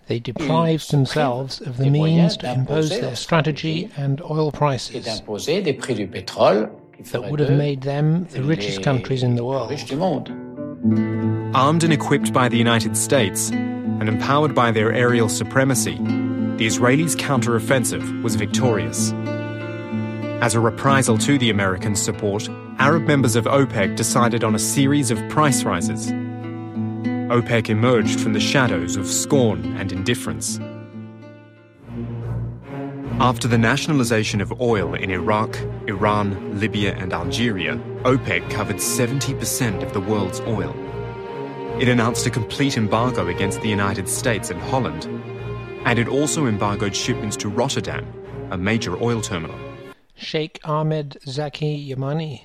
[0.09, 5.73] They deprived themselves of the means to impose their strategy and oil prices d'imposer des
[5.73, 6.71] prix du pétrole
[7.13, 9.71] that would have made them the richest countries in the world.
[11.55, 17.17] Armed and equipped by the United States and empowered by their aerial supremacy, the Israelis'
[17.17, 19.13] counteroffensive was victorious.
[20.43, 25.11] As a reprisal to the American support, Arab members of OPEC decided on a series
[25.11, 26.13] of price rises.
[27.31, 30.61] OPEC emerged from the shadows of scorn and indifference.
[33.19, 39.93] After the nationalization of oil in Iraq, Iran, Libya, and Algeria, OPEC covered 70% of
[39.93, 40.73] the world's oil.
[41.81, 45.07] It announced a complete embargo against the United States and Holland,
[45.85, 48.07] and it also embargoed shipments to Rotterdam,
[48.53, 49.59] a major oil terminal.
[50.15, 52.43] Sheikh Ahmed Zaki Yamani,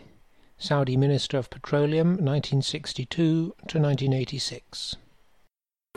[0.57, 4.95] Saudi Minister of Petroleum, 1962 to 1986.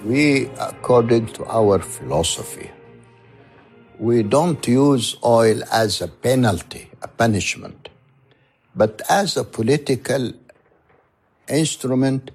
[0.04, 2.70] We, according to our philosophy,
[3.98, 7.88] we don't use oil as a penalty, a punishment,
[8.74, 10.32] but as a political
[11.48, 12.30] instrument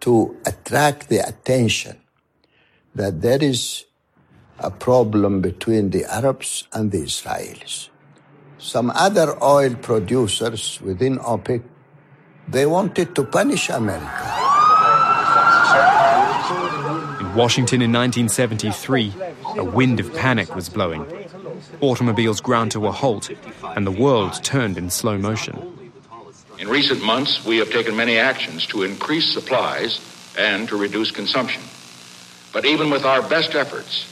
[0.00, 1.96] to attract the attention
[2.94, 3.84] that there is
[4.58, 7.88] a problem between the Arabs and the Israelis.
[8.58, 11.62] Some other oil producers within OPEC,
[12.48, 14.30] they wanted to punish America.
[17.20, 19.12] In Washington in 1973,
[19.56, 21.04] a wind of panic was blowing.
[21.80, 23.30] Automobiles ground to a halt,
[23.76, 25.74] and the world turned in slow motion.
[26.58, 30.00] In recent months, we have taken many actions to increase supplies
[30.38, 31.62] and to reduce consumption.
[32.52, 34.06] But even with our best efforts,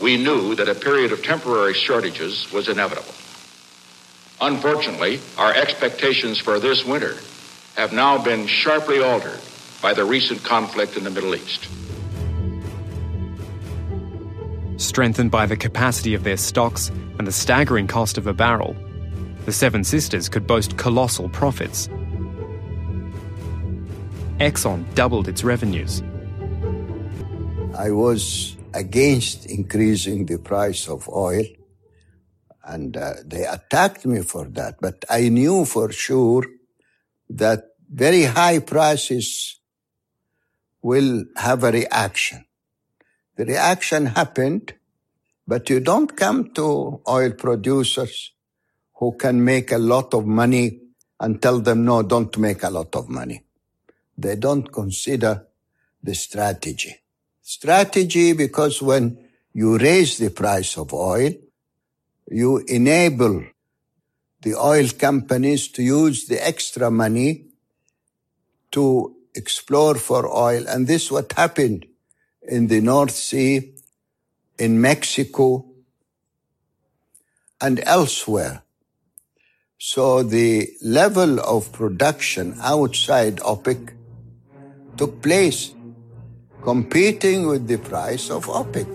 [0.00, 3.14] we knew that a period of temporary shortages was inevitable.
[4.40, 7.16] Unfortunately, our expectations for this winter
[7.76, 9.40] have now been sharply altered
[9.82, 11.68] by the recent conflict in the Middle East.
[14.80, 16.88] Strengthened by the capacity of their stocks
[17.18, 18.74] and the staggering cost of a barrel,
[19.44, 21.86] the Seven Sisters could boast colossal profits.
[24.38, 26.02] Exxon doubled its revenues.
[27.76, 31.44] I was against increasing the price of oil,
[32.64, 34.76] and uh, they attacked me for that.
[34.80, 36.46] But I knew for sure
[37.28, 39.60] that very high prices
[40.80, 42.46] will have a reaction.
[43.36, 44.74] The reaction happened,
[45.46, 48.32] but you don't come to oil producers
[48.96, 50.80] who can make a lot of money
[51.18, 53.44] and tell them, no, don't make a lot of money.
[54.16, 55.46] They don't consider
[56.02, 56.96] the strategy.
[57.42, 59.18] Strategy because when
[59.52, 61.32] you raise the price of oil,
[62.30, 63.44] you enable
[64.42, 67.46] the oil companies to use the extra money
[68.70, 70.64] to explore for oil.
[70.68, 71.86] And this is what happened
[72.42, 73.72] in the North Sea,
[74.58, 75.66] in Mexico,
[77.60, 78.62] and elsewhere.
[79.78, 83.94] So the level of production outside OPEC
[84.96, 85.74] took place,
[86.62, 88.86] competing with the price of OPEC.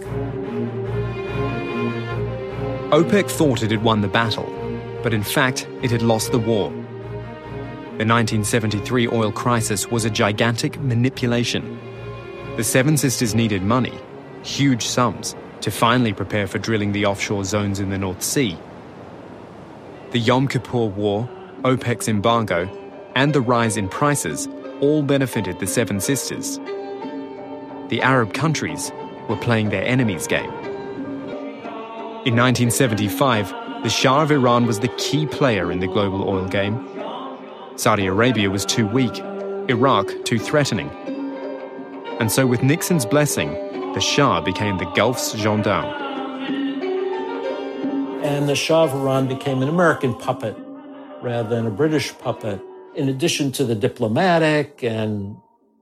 [2.92, 4.46] OPEC thought it had won the battle,
[5.02, 6.70] but in fact, it had lost the war.
[7.98, 11.80] The 1973 oil crisis was a gigantic manipulation.
[12.56, 14.00] The Seven Sisters needed money,
[14.42, 18.58] huge sums, to finally prepare for drilling the offshore zones in the North Sea.
[20.12, 21.30] The Yom Kippur War,
[21.64, 22.70] OPEC's embargo,
[23.14, 24.48] and the rise in prices
[24.80, 26.58] all benefited the Seven Sisters.
[27.90, 28.90] The Arab countries
[29.28, 30.52] were playing their enemy's game.
[32.24, 33.50] In 1975,
[33.84, 36.88] the Shah of Iran was the key player in the global oil game.
[37.76, 39.20] Saudi Arabia was too weak,
[39.68, 40.90] Iraq too threatening.
[42.20, 43.52] And so, with Nixon's blessing,
[43.94, 45.86] the Shah became the Gulf's gendarme.
[48.24, 50.56] And the Shah of Iran became an American puppet
[51.22, 52.62] rather than a British puppet.
[52.96, 55.36] In addition to the diplomatic and,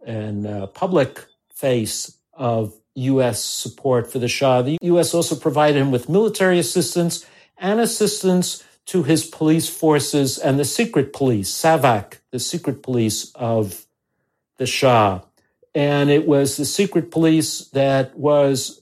[0.07, 3.43] and uh, public face of U.S.
[3.45, 5.13] support for the Shah, the U.S.
[5.13, 7.25] also provided him with military assistance
[7.59, 13.85] and assistance to his police forces and the secret police, SAVAK, the secret police of
[14.57, 15.21] the Shah.
[15.75, 18.81] And it was the secret police that was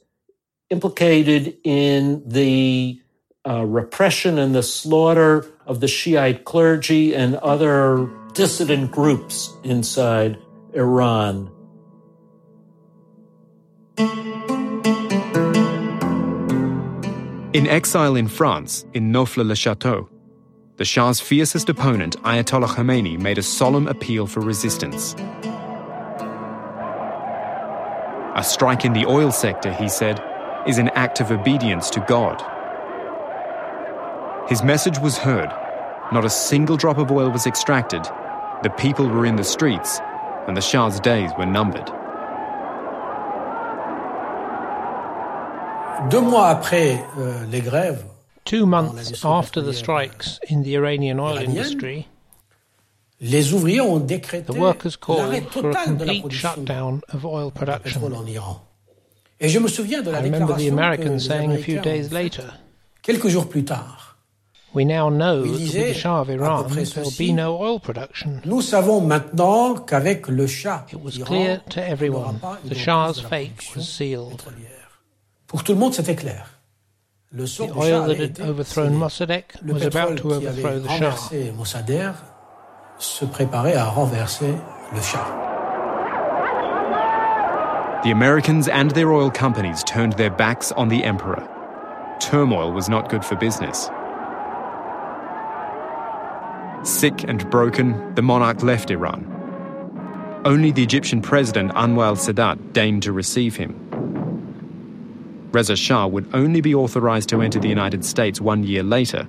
[0.69, 3.01] implicated in the
[3.47, 10.37] uh, repression and the slaughter of the Shiite clergy and other dissident groups inside
[10.73, 11.51] Iran.
[17.53, 20.07] In exile in France, in Neauphle-le-Château,
[20.77, 25.15] the Shah's fiercest opponent, Ayatollah Khomeini, made a solemn appeal for resistance.
[28.33, 30.23] A strike in the oil sector, he said,
[30.65, 32.41] is an act of obedience to God.
[34.49, 35.49] His message was heard.
[36.13, 38.03] Not a single drop of oil was extracted.
[38.63, 39.99] The people were in the streets,
[40.47, 41.91] and the Shah's days were numbered.
[46.09, 48.03] Deux mois après euh, les grèves,
[48.45, 52.07] Two months after the strikes in the Iranian oil industry,
[53.21, 57.53] les ouvriers ont décrété the workers l'arrêt total de la production of oil de pétrole
[57.53, 58.13] production.
[58.15, 58.61] en Iran.
[59.39, 61.81] Et je me souviens de la I déclaration Americans que les saying a few Américains
[61.83, 62.43] days later,
[63.01, 64.17] quelques jours plus tard.
[64.73, 67.31] we now know that with the Shah of à Iran peu près there will ceci.
[67.31, 68.41] be no oil production.
[68.45, 72.39] Nous savons maintenant qu'avec le Shah, It was d'Iran, clear to il n'y aura everyone
[72.69, 74.29] the Shah's fate production was sealed.
[74.37, 75.01] pétrolière.
[75.47, 76.47] Pour tout le monde, c'était clair.
[77.31, 78.93] Le sort The du oil Shah that avait had été overthrown.
[78.93, 81.15] Mossadegh was about to overthrow the Shah.
[81.57, 82.13] Mossadegh
[83.01, 84.55] se préparait à renverser
[84.93, 85.25] le Shah.
[88.03, 91.47] The Americans and their oil companies turned their backs on the emperor.
[92.19, 93.89] Turmoil was not good for business.
[96.83, 99.27] Sick and broken, the monarch left Iran.
[100.45, 103.75] Only the Egyptian president Anwar al Sadat deigned to receive him.
[105.51, 109.27] Reza Shah would only be authorized to enter the United States one year later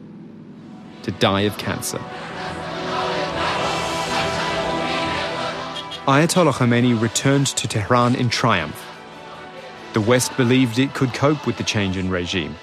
[1.02, 2.00] to die of cancer.
[6.06, 8.84] Ayatollah Khomeini returned to Tehran in triumph.
[9.92, 12.56] The West believed it could cope with the change in regime.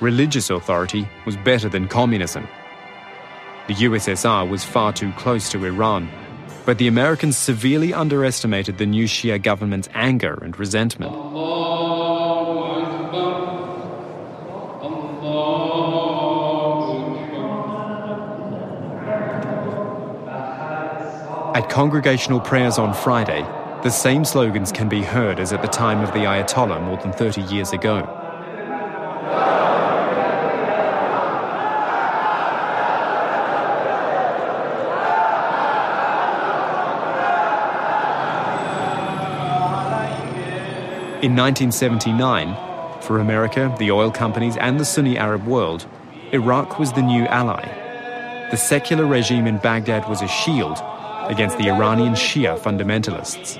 [0.00, 2.46] Religious authority was better than communism.
[3.66, 6.08] The USSR was far too close to Iran,
[6.64, 11.12] but the Americans severely underestimated the new Shia government's anger and resentment.
[21.56, 23.40] At congregational prayers on Friday,
[23.82, 27.14] the same slogans can be heard as at the time of the Ayatollah more than
[27.14, 28.00] 30 years ago.
[41.22, 42.54] In 1979,
[43.00, 45.86] for America, the oil companies, and the Sunni Arab world,
[46.32, 47.64] Iraq was the new ally.
[48.50, 50.82] The secular regime in Baghdad was a shield
[51.28, 53.58] against the Iranian Shia fundamentalists.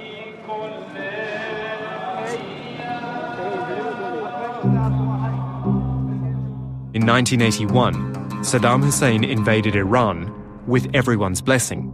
[6.94, 7.94] In 1981,
[8.42, 10.32] Saddam Hussein invaded Iran
[10.66, 11.92] with everyone's blessing.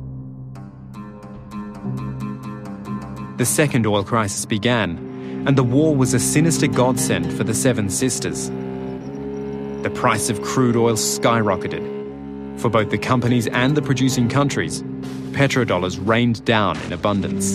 [3.39, 7.91] The second oil crisis began, and the war was a sinister godsend for the Seven
[7.91, 8.49] Sisters.
[9.83, 14.85] The price of crude oil skyrocketed for both the companies and the producing countries,
[15.33, 17.55] petrodollars rained down in abundance.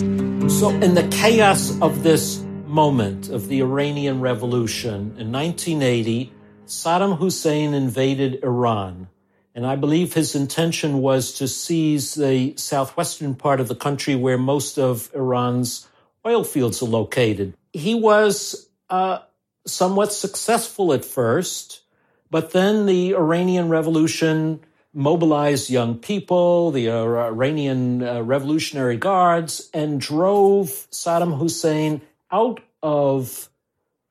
[0.60, 6.32] So, in the chaos of this moment of the Iranian Revolution in 1980,
[6.66, 9.08] Saddam Hussein invaded Iran.
[9.56, 14.38] And I believe his intention was to seize the southwestern part of the country where
[14.38, 15.88] most of Iran's
[16.26, 17.56] oil fields are located.
[17.74, 19.20] He was uh,
[19.66, 21.82] somewhat successful at first,
[22.30, 24.60] but then the Iranian Revolution
[24.98, 33.48] mobilized young people, the Iranian uh, Revolutionary Guards, and drove Saddam Hussein out of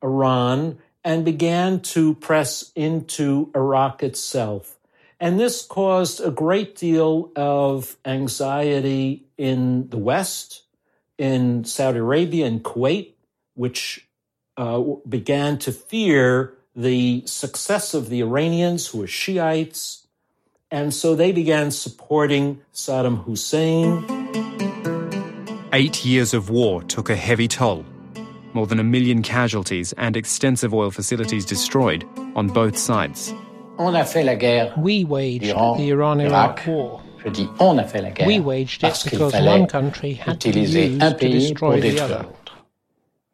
[0.00, 4.78] Iran and began to press into Iraq itself.
[5.18, 10.62] And this caused a great deal of anxiety in the West,
[11.18, 13.14] in Saudi Arabia and Kuwait,
[13.54, 14.06] which
[14.56, 20.05] uh, began to fear the success of the Iranians, who were Shiites.
[20.72, 24.04] And so they began supporting Saddam Hussein.
[25.72, 27.84] Eight years of war took a heavy toll.
[28.52, 32.04] More than a million casualties and extensive oil facilities destroyed
[32.34, 33.32] on both sides.
[33.78, 34.72] On a fait la guerre.
[34.76, 37.00] We waged Iran, the Iran-Iraq war.
[37.22, 38.26] Je dis on a fait la guerre.
[38.26, 42.00] We waged it because one country had to be utiliser used un to destroy the
[42.00, 42.26] other.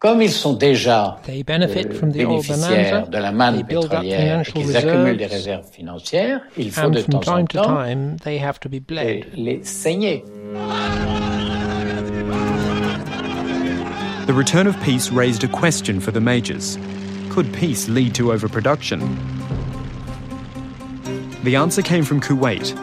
[0.02, 0.12] L'autre.
[0.12, 3.54] Comme ils sont déjà They benefit euh, from the oil bénéficiaires bonanza, de la manne
[3.54, 7.00] they build up pétrolière et financial qu'ils accumulent des reserves, réserves financières, il faut de
[7.00, 9.26] from temps en time to temps time they have to be bled.
[9.34, 10.24] les saigner.
[14.26, 16.78] The return of peace raised a question for the majors.
[17.30, 19.00] Could peace lead to overproduction?
[21.42, 22.74] The answer came from Kuwait.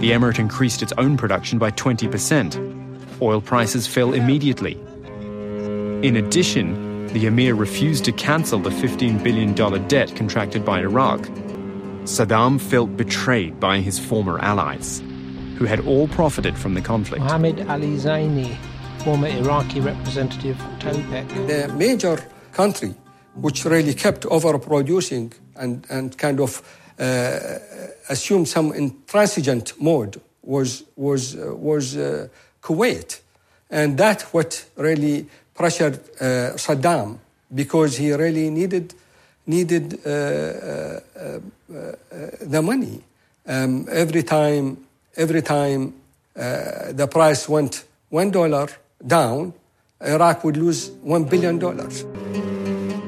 [0.00, 2.77] The emirate increased its own production by 20%.
[3.20, 4.74] Oil prices fell immediately.
[6.02, 9.54] In addition, the emir refused to cancel the $15 billion
[9.88, 11.20] debt contracted by Iraq.
[12.04, 15.02] Saddam felt betrayed by his former allies,
[15.56, 17.22] who had all profited from the conflict.
[17.24, 18.56] Mohammed Ali Zainy,
[18.98, 21.46] former Iraqi representative to OPEC.
[21.46, 22.94] The major country
[23.40, 26.62] which really kept overproducing and, and kind of
[26.98, 27.58] uh,
[28.08, 32.28] assumed some intransigent mode was, was, uh, was uh,
[32.62, 33.20] Kuwait.
[33.70, 37.18] And that what really pressured uh, Saddam
[37.54, 38.94] because he really needed,
[39.46, 41.00] needed uh, uh,
[41.74, 41.92] uh,
[42.40, 43.02] the money.
[43.46, 44.78] Um, every time,
[45.16, 45.94] every time
[46.36, 48.68] uh, the price went one dollar
[49.06, 49.52] down,
[50.00, 52.04] Iraq would lose one billion dollars.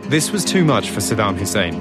[0.08, 1.74] This was too much for Saddam Hussein,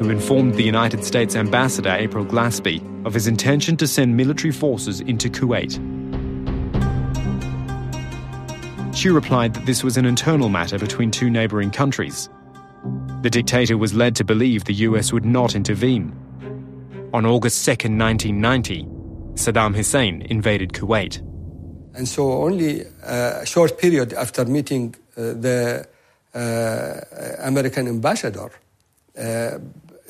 [0.00, 5.00] who informed the United States ambassador April Glaspie of his intention to send military forces
[5.00, 5.78] into Kuwait.
[8.98, 12.28] She replied that this was an internal matter between two neighboring countries.
[13.22, 16.10] The dictator was led to believe the US would not intervene.
[17.14, 18.82] On August 2nd, 1990,
[19.34, 21.18] Saddam Hussein invaded Kuwait.
[21.94, 25.86] And so, only a short period after meeting uh, the
[26.34, 26.94] uh,
[27.38, 28.50] American ambassador,
[29.16, 29.58] uh,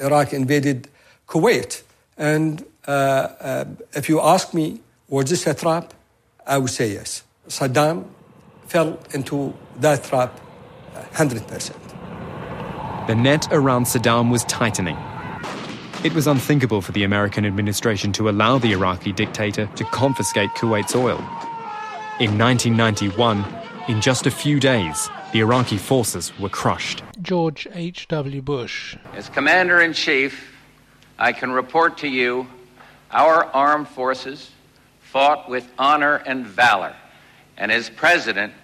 [0.01, 0.89] Iraq invaded
[1.26, 1.82] Kuwait.
[2.16, 4.80] And uh, uh, if you ask me,
[5.11, 5.93] was this a trap?
[6.47, 7.22] I would say yes.
[7.49, 8.07] Saddam
[8.69, 10.39] fell into that trap
[10.95, 11.75] uh, 100%.
[13.07, 14.97] The net around Saddam was tightening.
[16.05, 20.95] It was unthinkable for the American administration to allow the Iraqi dictator to confiscate Kuwait's
[20.95, 21.19] oil.
[22.21, 23.45] In 1991,
[23.89, 27.03] in just a few days, the Iraqi forces were crushed.
[27.23, 28.43] George H.W.
[28.43, 28.97] Bush.
[29.14, 30.55] As Commander in Chief,
[31.19, 32.47] I can report to you
[33.11, 34.51] our armed forces
[35.01, 36.95] fought with honor and valor.
[37.59, 38.55] And as President,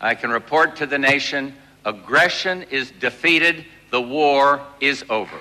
[0.00, 5.36] I can report to the nation aggression is defeated, the war is over.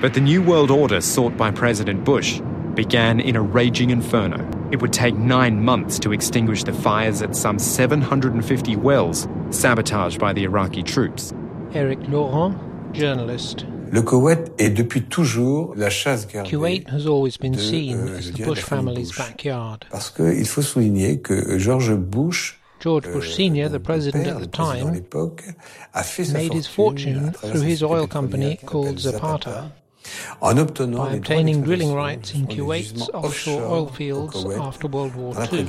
[0.00, 2.40] But the New World Order sought by President Bush
[2.74, 4.48] began in a raging inferno.
[4.72, 10.32] It would take nine months to extinguish the fires at some 750 wells sabotaged by
[10.32, 11.34] the Iraqi troops.
[11.74, 12.58] Eric Laurent,
[12.92, 13.66] journalist.
[13.92, 16.48] Le Koweït est depuis toujours la chasse gardée.
[16.48, 19.18] Kuwait has always been de, seen euh, as the Bush family's Bush.
[19.18, 19.80] backyard.
[19.90, 24.46] Parce qu'il faut souligner que George Bush, George Bush Sr., the president at the le
[24.46, 25.44] président à time, l'époque,
[25.92, 29.70] a fait sa made his fortune through sa his oil pétrolière company called Zapata
[30.40, 35.34] en obtenant by obtaining drilling rights in Kuwait's offshore oil fields Koweït after World War
[35.52, 35.66] II.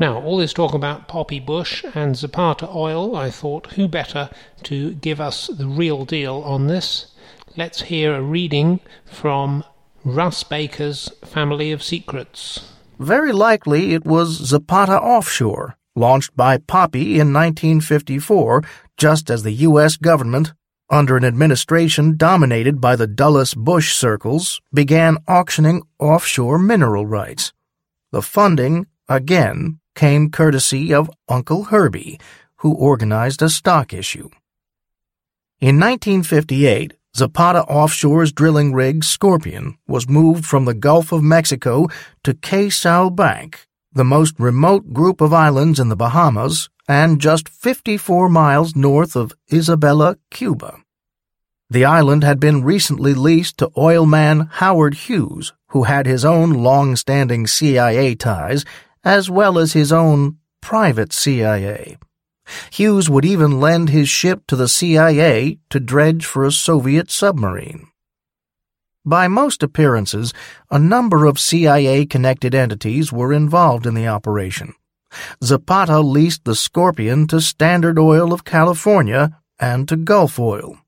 [0.00, 4.28] Now, all this talk about Poppy Bush and Zapata oil, I thought who better
[4.64, 7.12] to give us the real deal on this?
[7.56, 9.62] Let's hear a reading from
[10.04, 12.72] Russ Baker's Family of Secrets.
[12.98, 18.64] Very likely it was Zapata Offshore, launched by Poppy in 1954,
[18.96, 19.96] just as the U.S.
[19.96, 20.52] government,
[20.90, 27.52] under an administration dominated by the Dulles Bush circles, began auctioning offshore mineral rights.
[28.10, 32.18] The funding, again, came courtesy of Uncle Herbie,
[32.56, 34.28] who organized a stock issue.
[35.60, 41.86] In 1958, Zapata Offshore's drilling rig Scorpion was moved from the Gulf of Mexico
[42.24, 48.28] to Sal Bank, the most remote group of islands in the Bahamas and just 54
[48.28, 50.82] miles north of Isabela, Cuba.
[51.70, 57.46] The island had been recently leased to oilman Howard Hughes, who had his own long-standing
[57.46, 58.64] CIA ties,
[59.04, 61.98] as well as his own private CIA.
[62.70, 67.88] Hughes would even lend his ship to the CIA to dredge for a Soviet submarine.
[69.06, 70.32] By most appearances,
[70.70, 74.74] a number of CIA-connected entities were involved in the operation.
[75.42, 80.78] Zapata leased the Scorpion to Standard Oil of California and to Gulf Oil.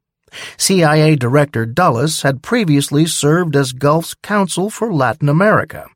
[0.56, 5.86] CIA Director Dulles had previously served as Gulf's counsel for Latin America.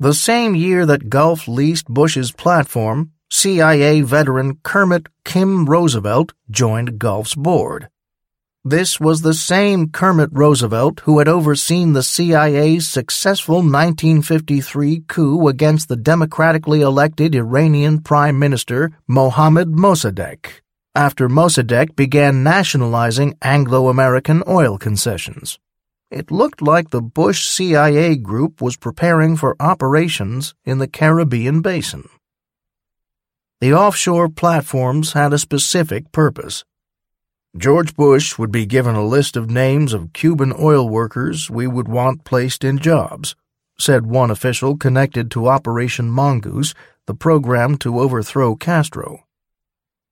[0.00, 7.34] The same year that Gulf leased Bush's platform, CIA veteran Kermit Kim Roosevelt joined Gulf's
[7.34, 7.88] board.
[8.64, 15.88] This was the same Kermit Roosevelt who had overseen the CIA's successful 1953 coup against
[15.88, 20.60] the democratically elected Iranian Prime Minister Mohammad Mossadegh,
[20.94, 25.58] after Mossadegh began nationalizing Anglo American oil concessions.
[26.10, 32.08] It looked like the Bush CIA group was preparing for operations in the Caribbean basin.
[33.60, 36.64] The offshore platforms had a specific purpose.
[37.56, 41.88] George Bush would be given a list of names of Cuban oil workers we would
[41.88, 43.36] want placed in jobs,
[43.78, 46.72] said one official connected to Operation Mongoose,
[47.06, 49.24] the program to overthrow Castro.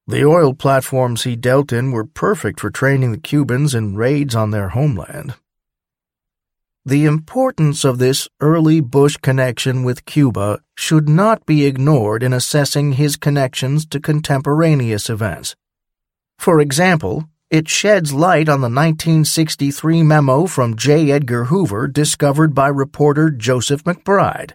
[0.06, 4.50] The oil platforms he dealt in were perfect for training the Cubans in raids on
[4.50, 5.34] their homeland.
[6.86, 12.92] The importance of this early Bush connection with Cuba should not be ignored in assessing
[12.92, 15.56] his connections to contemporaneous events.
[16.38, 21.10] For example, it sheds light on the 1963 memo from J.
[21.10, 24.52] Edgar Hoover discovered by reporter Joseph McBride.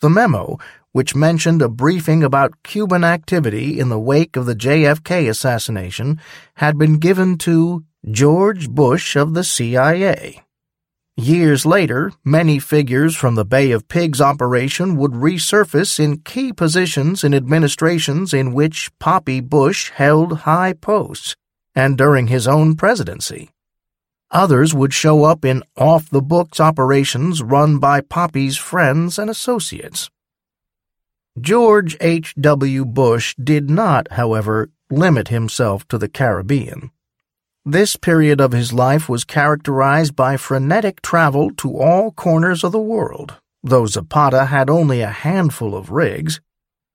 [0.00, 0.56] The memo,
[0.92, 6.18] which mentioned a briefing about Cuban activity in the wake of the JFK assassination,
[6.54, 10.42] had been given to George Bush of the CIA.
[11.20, 17.24] Years later, many figures from the Bay of Pigs operation would resurface in key positions
[17.24, 21.34] in administrations in which Poppy Bush held high posts,
[21.74, 23.50] and during his own presidency.
[24.30, 30.08] Others would show up in off the books operations run by Poppy's friends and associates.
[31.40, 32.32] George H.
[32.38, 32.84] W.
[32.84, 36.92] Bush did not, however, limit himself to the Caribbean.
[37.70, 42.80] This period of his life was characterized by frenetic travel to all corners of the
[42.80, 43.34] world.
[43.62, 46.40] Though Zapata had only a handful of rigs,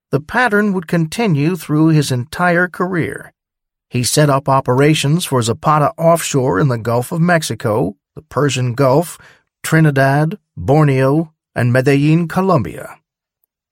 [0.09, 3.33] the pattern would continue through his entire career.
[3.91, 9.19] He set up operations for Zapata offshore in the Gulf of Mexico, the Persian Gulf,
[9.61, 12.97] Trinidad, Borneo, and Medellin, Colombia.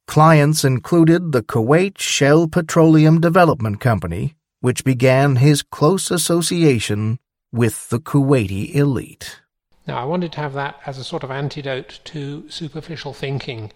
[0.06, 7.20] Clients included the Kuwait Shell Petroleum Development Company, which began his close association
[7.52, 9.42] with the Kuwaiti elite.
[9.88, 13.74] Now, I wanted to have that as a sort of antidote to superficial thinking.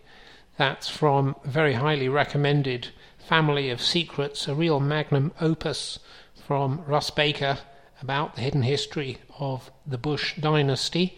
[0.57, 5.99] That's from very highly recommended Family of Secrets, a real magnum opus
[6.35, 7.57] from Russ Baker
[8.01, 11.17] about the hidden history of the Bush dynasty.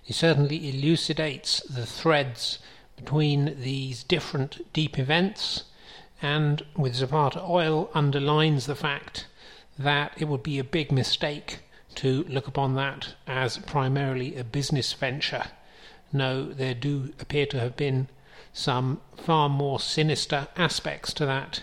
[0.00, 2.60] He certainly elucidates the threads
[2.96, 5.64] between these different deep events
[6.20, 9.26] and with Zapata Oil underlines the fact
[9.78, 11.60] that it would be a big mistake
[11.94, 15.44] to look upon that as primarily a business venture.
[16.12, 18.08] No, there do appear to have been
[18.52, 21.62] some far more sinister aspects to that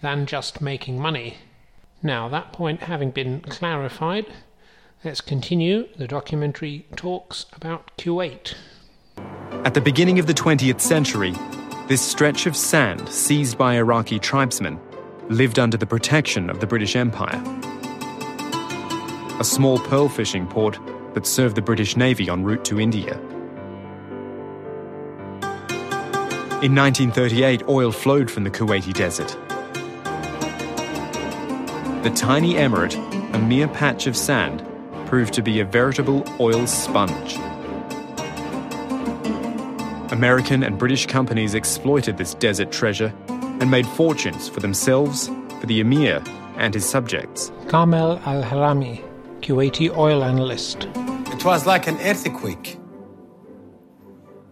[0.00, 1.38] than just making money.
[2.02, 4.26] Now, that point having been clarified,
[5.04, 5.88] let's continue.
[5.96, 8.54] The documentary talks about Kuwait.
[9.64, 11.34] At the beginning of the 20th century,
[11.90, 14.78] this stretch of sand, seized by Iraqi tribesmen,
[15.28, 17.42] lived under the protection of the British Empire.
[19.40, 20.78] A small pearl fishing port
[21.14, 23.18] that served the British Navy en route to India.
[26.62, 29.36] In 1938, oil flowed from the Kuwaiti desert.
[32.04, 32.94] The tiny emirate,
[33.34, 34.64] a mere patch of sand,
[35.06, 37.36] proved to be a veritable oil sponge.
[40.20, 43.10] American and British companies exploited this desert treasure
[43.58, 46.22] and made fortunes for themselves, for the emir,
[46.58, 47.50] and his subjects.
[47.68, 49.02] Kamel Al Harami,
[49.40, 50.88] Kuwaiti oil analyst.
[51.34, 52.76] It was like an earthquake.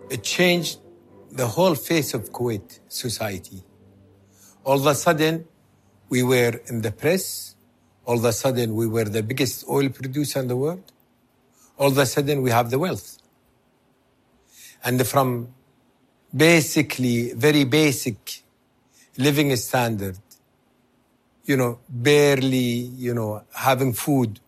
[0.09, 0.79] It changed
[1.31, 3.63] the whole face of Kuwait society.
[4.65, 5.45] All of a sudden,
[6.09, 7.57] we were in the press.
[8.07, 10.93] All of a sudden, we were the biggest oil producer in the world.
[11.77, 13.19] All of a sudden, we have the wealth.
[14.83, 15.49] And from
[16.35, 18.43] basically very basic
[19.17, 20.19] living standard,
[21.45, 24.41] you know, barely, you know, having food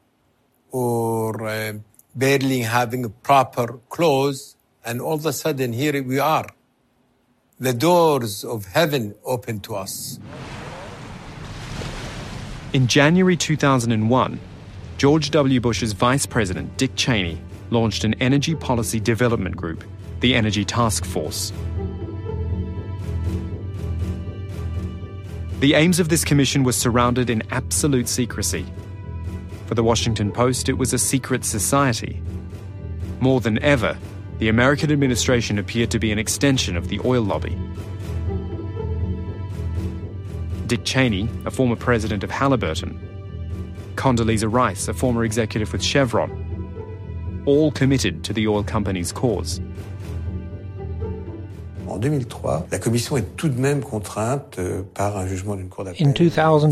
[0.71, 1.73] or uh,
[2.15, 6.47] barely having proper clothes, and all of a sudden, here we are.
[7.59, 10.19] The doors of heaven open to us.
[12.73, 14.41] In January 2001,
[14.97, 15.61] George W.
[15.61, 19.85] Bush's Vice President Dick Cheney launched an energy policy development group,
[20.21, 21.53] the Energy Task Force.
[25.61, 28.65] The aims of this commission were surrounded in absolute secrecy.
[29.67, 32.23] For the Washington Post, it was a secret society.
[33.21, 33.99] More than ever,
[34.39, 37.59] the American administration appeared to be an extension of the oil lobby.
[40.67, 42.99] Dick Cheney, a former president of Halliburton,
[43.97, 49.61] Condoleezza Rice, a former executive with Chevron, all committed to the oil company's cause.
[51.91, 55.85] En 2003, la Commission est tout de même contrainte euh, par un jugement d'une cour
[55.85, 56.07] d'appel.
[56.07, 56.69] In 2003,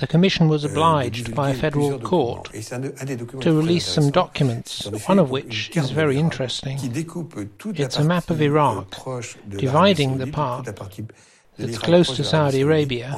[0.00, 2.44] the Commission was obliged by a federal court
[3.40, 6.78] to release some documents, one of which is very interesting.
[7.76, 8.86] It's a map of Iraq,
[9.48, 10.64] dividing the part
[11.58, 13.16] that's close to Saudi Arabia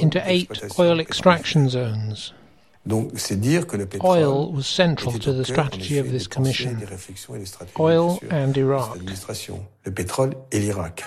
[0.00, 2.32] into eight oil extraction zones.
[4.04, 6.78] Oil was central to the strategy of this commission.
[6.78, 8.94] des réflexions et des stratégies Oil and Iraq.
[8.94, 11.02] l'administration, le pétrole et l'Irak.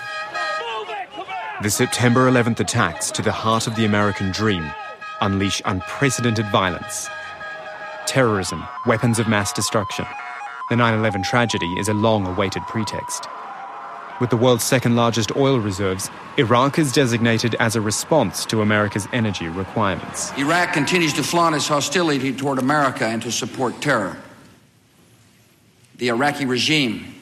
[1.62, 4.70] The September 11th attacks to the heart of the American dream
[5.20, 7.08] unleash unprecedented violence.
[8.06, 10.06] Terrorism, weapons of mass destruction.
[10.70, 13.28] The 9 11 tragedy is a long awaited pretext.
[14.20, 19.08] With the world's second largest oil reserves, Iraq is designated as a response to America's
[19.14, 20.30] energy requirements.
[20.36, 24.18] Iraq continues to flaunt its hostility toward America and to support terror.
[25.96, 27.14] The Iraqi regime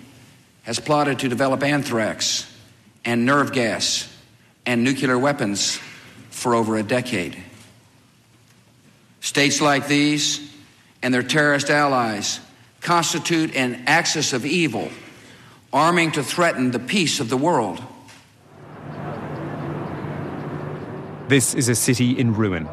[0.65, 2.53] has plotted to develop anthrax
[3.05, 4.13] and nerve gas
[4.67, 5.79] and nuclear weapons
[6.31, 7.41] for over a decade.
[9.21, 10.53] States like these
[11.01, 12.41] and their terrorist allies
[12.81, 14.91] constitute an axis of evil,
[15.73, 17.83] arming to threaten the peace of the world.
[21.29, 22.69] This is a city in ruin.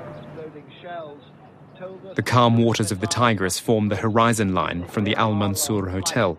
[2.16, 6.38] The calm waters of the Tigris form the horizon line from the Al Mansour Hotel.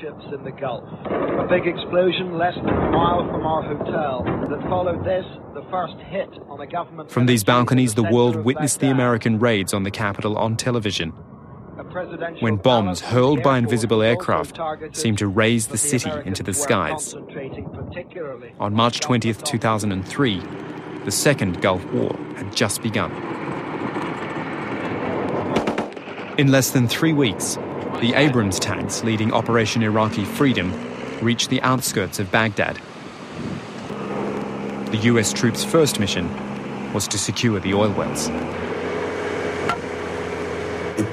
[0.00, 0.84] ships in the Gulf.
[1.06, 5.96] A big explosion less than a mile from our hotel that followed this, the first
[6.06, 7.10] hit on a government.
[7.10, 11.12] From these balconies, the world witnessed the American raids on the capital on television.
[12.40, 14.58] When bombs hurled by invisible aircraft
[14.92, 17.14] seemed to raise the city into the skies.
[18.60, 20.42] On March 20th, 2003,
[21.04, 23.12] the Second Gulf War had just begun.
[26.36, 27.54] In less than three weeks,
[28.00, 30.70] the Abrams tanks leading Operation Iraqi Freedom
[31.22, 32.78] reached the outskirts of Baghdad.
[34.90, 36.28] The US troops' first mission
[36.92, 38.28] was to secure the oil wells.
[40.96, 41.04] The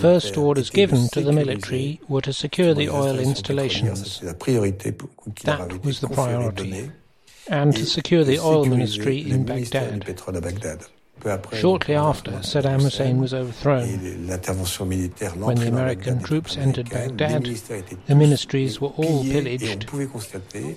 [0.00, 4.20] first orders given to the military were to secure the oil installations.
[4.22, 6.90] la priorité pour, qui leur avait That was the priority.
[7.50, 10.04] And to secure the oil ministry in Baghdad.
[11.24, 11.32] Pétrole à Bagdad.
[11.32, 13.82] Peu après, Shortly after, Saddam Hussein was overthrown.
[13.82, 17.44] et l'intervention militaire, When the American troops entered Baghdad,
[18.06, 20.76] the ministries were all pillés et on pillaged.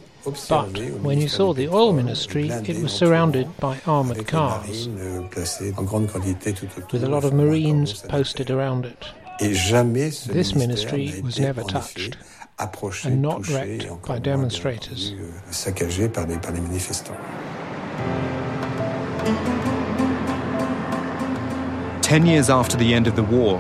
[0.50, 5.74] But when you saw the oil ministry, it was surrounded by armoured cars, euh, placée
[5.78, 9.06] en grande quantité tout autour, with a lot of Marines posted around it.
[9.40, 12.18] Et jamais ce This ministry was never touched
[12.60, 15.14] and not wrecked by demonstrators.
[22.08, 23.60] Ten years after the end of the war,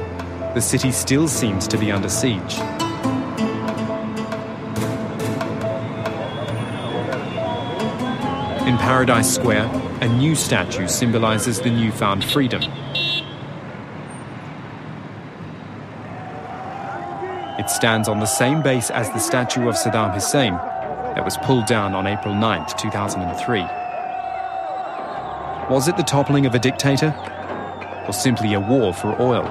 [0.53, 2.59] the city still seems to be under siege.
[8.65, 9.69] In Paradise Square,
[9.99, 12.61] a new statue symbolizes the newfound freedom.
[17.59, 21.65] It stands on the same base as the statue of Saddam Hussein that was pulled
[21.65, 23.59] down on April 9, 2003.
[25.69, 27.13] Was it the toppling of a dictator?
[28.07, 29.43] Or simply a war for oil?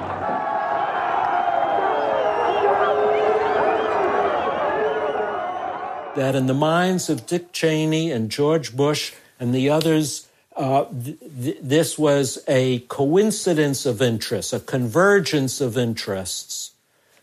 [6.15, 11.19] That in the minds of Dick Cheney and George Bush and the others, uh, th-
[11.19, 16.71] th- this was a coincidence of interests, a convergence of interests,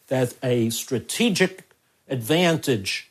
[0.06, 1.68] that a strategic
[2.08, 3.10] advantage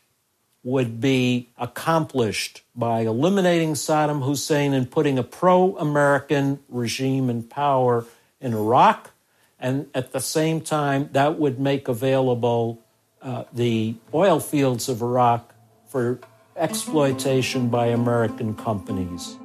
[0.64, 8.06] would be accomplished by eliminating Saddam Hussein and putting a pro American regime in power
[8.44, 9.12] in Iraq.
[9.60, 12.84] And at the same time, that would make available
[13.22, 15.54] uh, the oil fields of Iraq
[15.88, 16.20] for
[16.58, 19.38] exploitation by American companies.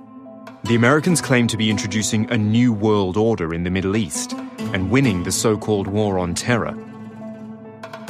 [0.64, 4.90] The Americans claim to be introducing a new world order in the Middle East and
[4.90, 6.74] winning the so called war on terror.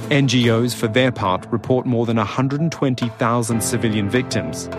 [0.09, 4.71] NGOs, for their part, report more than 120,000 civilian victims.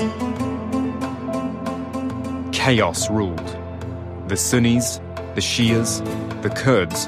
[2.51, 3.57] Chaos ruled.
[4.27, 4.99] The Sunnis,
[5.39, 5.91] the Shias,
[6.41, 7.07] the Kurds.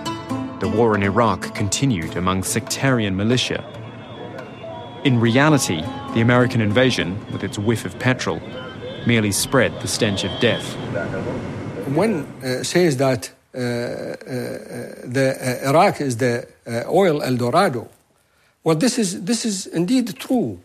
[0.62, 3.62] The war in Iraq continued among sectarian militia.
[5.04, 5.82] In reality,
[6.14, 8.40] the American invasion, with its whiff of petrol,
[9.06, 10.66] merely spread the stench of death.
[12.04, 13.22] One uh, says that
[13.54, 13.64] uh, uh,
[15.18, 16.48] the, Iraq is the
[16.88, 17.90] oil El Dorado.
[18.64, 20.58] Well, this is, this is indeed true.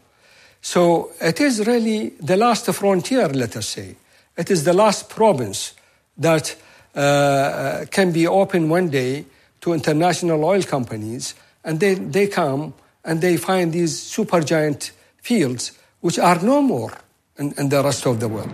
[0.62, 3.96] So it is really the last frontier, let us say.
[4.36, 5.72] It is the last province
[6.16, 6.65] that uh,
[6.96, 9.26] Uh, uh, can be open one day
[9.60, 12.72] to international oil companies, and they, they come
[13.04, 16.92] and they find these supergiant fields which are no more
[17.36, 18.50] in, in the rest of the world.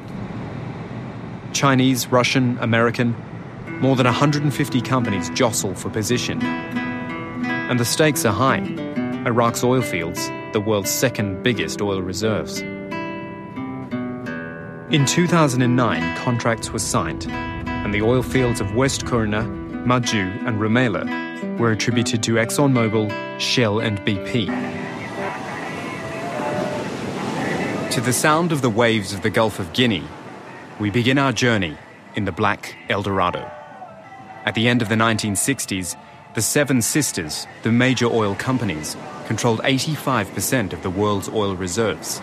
[1.53, 3.15] Chinese, Russian, American,
[3.81, 6.43] more than 150 companies jostle for position.
[6.43, 8.65] And the stakes are high.
[9.25, 12.61] Iraq's oil fields, the world's second biggest oil reserves.
[14.91, 17.27] In 2009, contracts were signed,
[17.93, 19.45] and the oil fields of West Qurna,
[19.85, 24.47] Majnoon, and Rumaila were attributed to ExxonMobil, Shell, and BP.
[27.91, 30.05] To the sound of the waves of the Gulf of Guinea,
[30.81, 31.77] we begin our journey
[32.15, 33.41] in the Black El Dorado.
[34.47, 35.95] At the end of the 1960s,
[36.35, 42.21] the Seven Sisters, the major oil companies, controlled 85% of the world's oil reserves.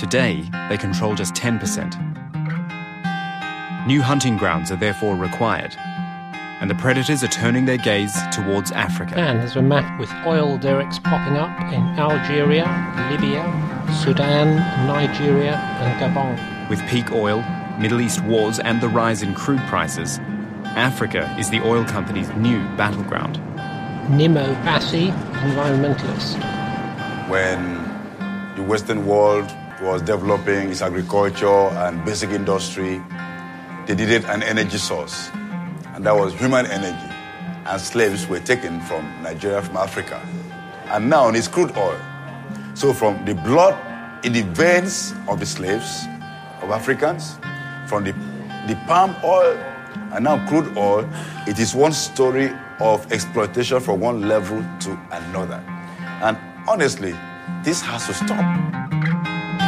[0.00, 2.07] Today, they control just 10%.
[3.88, 5.74] New hunting grounds are therefore required,
[6.60, 9.14] and the predators are turning their gaze towards Africa.
[9.16, 12.66] And there's a map with oil derricks popping up in Algeria,
[13.10, 13.42] Libya,
[14.04, 16.68] Sudan, Nigeria, and Gabon.
[16.68, 17.42] With peak oil,
[17.78, 20.18] Middle East wars, and the rise in crude prices,
[20.76, 23.36] Africa is the oil company's new battleground.
[24.10, 26.36] Nnimmo Bassey, environmentalist.
[27.30, 33.00] When the Western world was developing its agriculture and basic industry,
[33.88, 35.30] they needed an energy source,
[35.94, 37.14] and that was human energy.
[37.64, 40.20] And slaves were taken from Nigeria, from Africa.
[40.88, 41.98] And now it's crude oil.
[42.74, 43.74] So, from the blood
[44.26, 46.04] in the veins of the slaves,
[46.60, 47.38] of Africans,
[47.88, 48.12] from the,
[48.66, 49.56] the palm oil,
[50.12, 51.08] and now crude oil,
[51.46, 55.64] it is one story of exploitation from one level to another.
[56.20, 56.36] And
[56.68, 57.14] honestly,
[57.64, 58.44] this has to stop.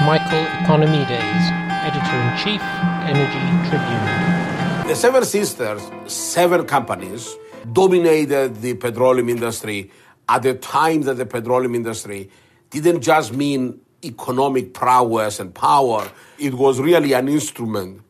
[0.05, 2.61] Michael Economides editor in chief,
[3.09, 4.87] Energy Tribune.
[4.87, 7.37] The Seven Sisters, seven companies,
[7.73, 9.91] dominated the petroleum industry
[10.29, 12.31] at the time that the petroleum industry
[12.71, 18.03] didn't just mean economic prowess and power, it was really an instrument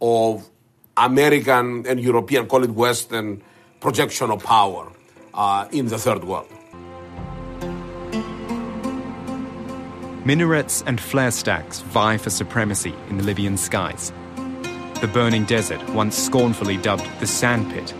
[0.00, 0.48] of
[0.96, 3.42] American and European, call it Western,
[3.80, 4.90] projection of power
[5.34, 6.48] uh, in the third world.
[10.28, 14.12] Minarets and flare stacks vie for supremacy in the Libyan skies.
[15.00, 17.92] The burning desert, once scornfully dubbed the sandpit.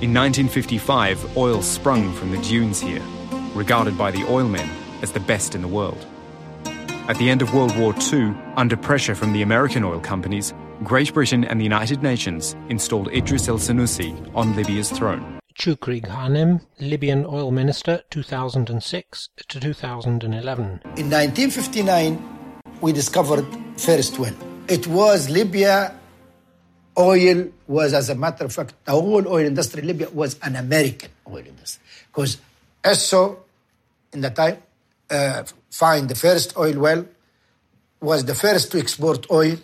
[0.00, 3.02] In 1955, oil sprung from the dunes here,
[3.52, 4.66] regarded by the oilmen
[5.02, 6.06] as the best in the world.
[6.64, 11.12] At the end of World War II, under pressure from the American oil companies, Great
[11.12, 15.39] Britain and the United Nations installed Idris el Senussi on Libya's throne.
[15.60, 20.64] Chukri Ghanem, Libyan oil minister 2006 to 2011.
[20.96, 22.16] In 1959,
[22.80, 23.44] we discovered
[23.76, 24.32] first well.
[24.68, 25.94] It was Libya
[26.96, 30.56] oil was, as a matter of fact, the whole oil industry in Libya was an
[30.56, 31.84] American oil industry.
[32.06, 32.38] Because
[32.82, 33.36] Esso,
[34.14, 34.56] in the time,
[35.10, 37.04] uh, find the first oil well,
[38.00, 39.58] was the first to export oil,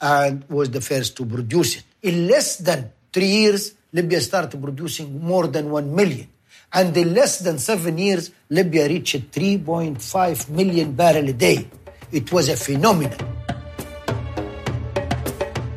[0.00, 1.84] and was the first to produce it.
[2.02, 6.26] In less than three years, Libya started producing more than one million.
[6.72, 11.68] And in less than seven years, Libya reached 3.5 million barrel a day.
[12.10, 13.18] It was a phenomenon.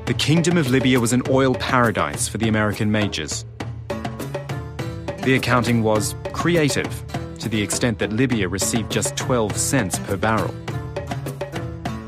[0.06, 3.44] The Kingdom of Libya was an oil paradise for the American majors.
[5.24, 7.04] The accounting was creative
[7.40, 10.54] to the extent that Libya received just 12 cents per barrel.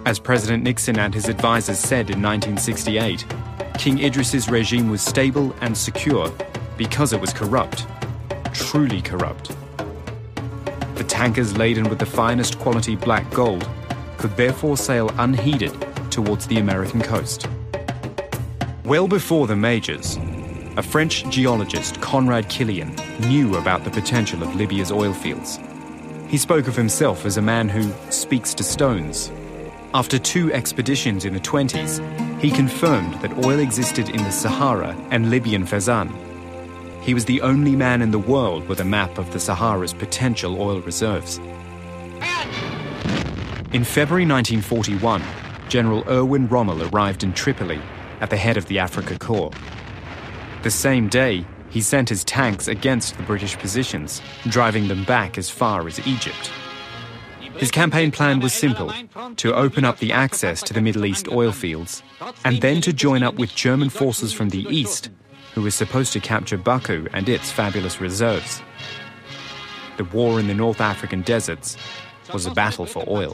[0.05, 3.25] As President Nixon and his advisors said in 1968,
[3.77, 6.31] King Idris's regime was stable and secure
[6.77, 7.85] because it was corrupt,
[8.51, 9.55] truly corrupt.
[10.95, 13.69] The tankers laden with the finest quality black gold
[14.17, 15.73] could therefore sail unheeded
[16.09, 17.47] towards the American coast.
[18.83, 20.17] Well before the majors,
[20.75, 22.95] a French geologist, Conrad Killian,
[23.27, 25.59] knew about the potential of Libya's oil fields.
[26.27, 29.31] He spoke of himself as a man who speaks to stones.
[29.93, 35.29] After two expeditions in the 20s, he confirmed that oil existed in the Sahara and
[35.29, 36.11] Libyan Fezzan.
[37.01, 40.61] He was the only man in the world with a map of the Sahara's potential
[40.61, 41.39] oil reserves.
[43.73, 45.23] In February 1941,
[45.67, 47.81] General Erwin Rommel arrived in Tripoli
[48.21, 49.51] at the head of the Africa Corps.
[50.63, 55.49] The same day, he sent his tanks against the British positions, driving them back as
[55.49, 56.51] far as Egypt.
[57.57, 58.93] His campaign plan was simple
[59.37, 62.03] to open up the access to the Middle East oil fields,
[62.45, 65.09] and then to join up with German forces from the east,
[65.53, 68.61] who were supposed to capture Baku and its fabulous reserves.
[69.97, 71.77] The war in the North African deserts
[72.31, 73.33] was a battle for oil.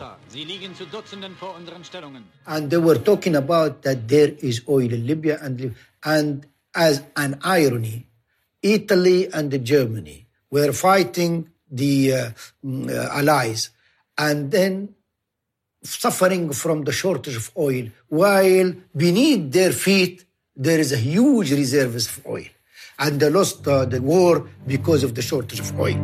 [2.47, 6.45] And they were talking about that there is oil in Libya and and
[6.75, 8.07] as an irony,
[8.61, 12.29] Italy and Germany were fighting the uh,
[12.63, 13.69] mm, uh, allies
[14.17, 14.95] and then
[15.83, 22.07] suffering from the shortage of oil, while beneath their feet there is a huge reserves
[22.07, 22.45] of oil.
[22.99, 25.97] And they lost uh, the war because of the shortage of oil.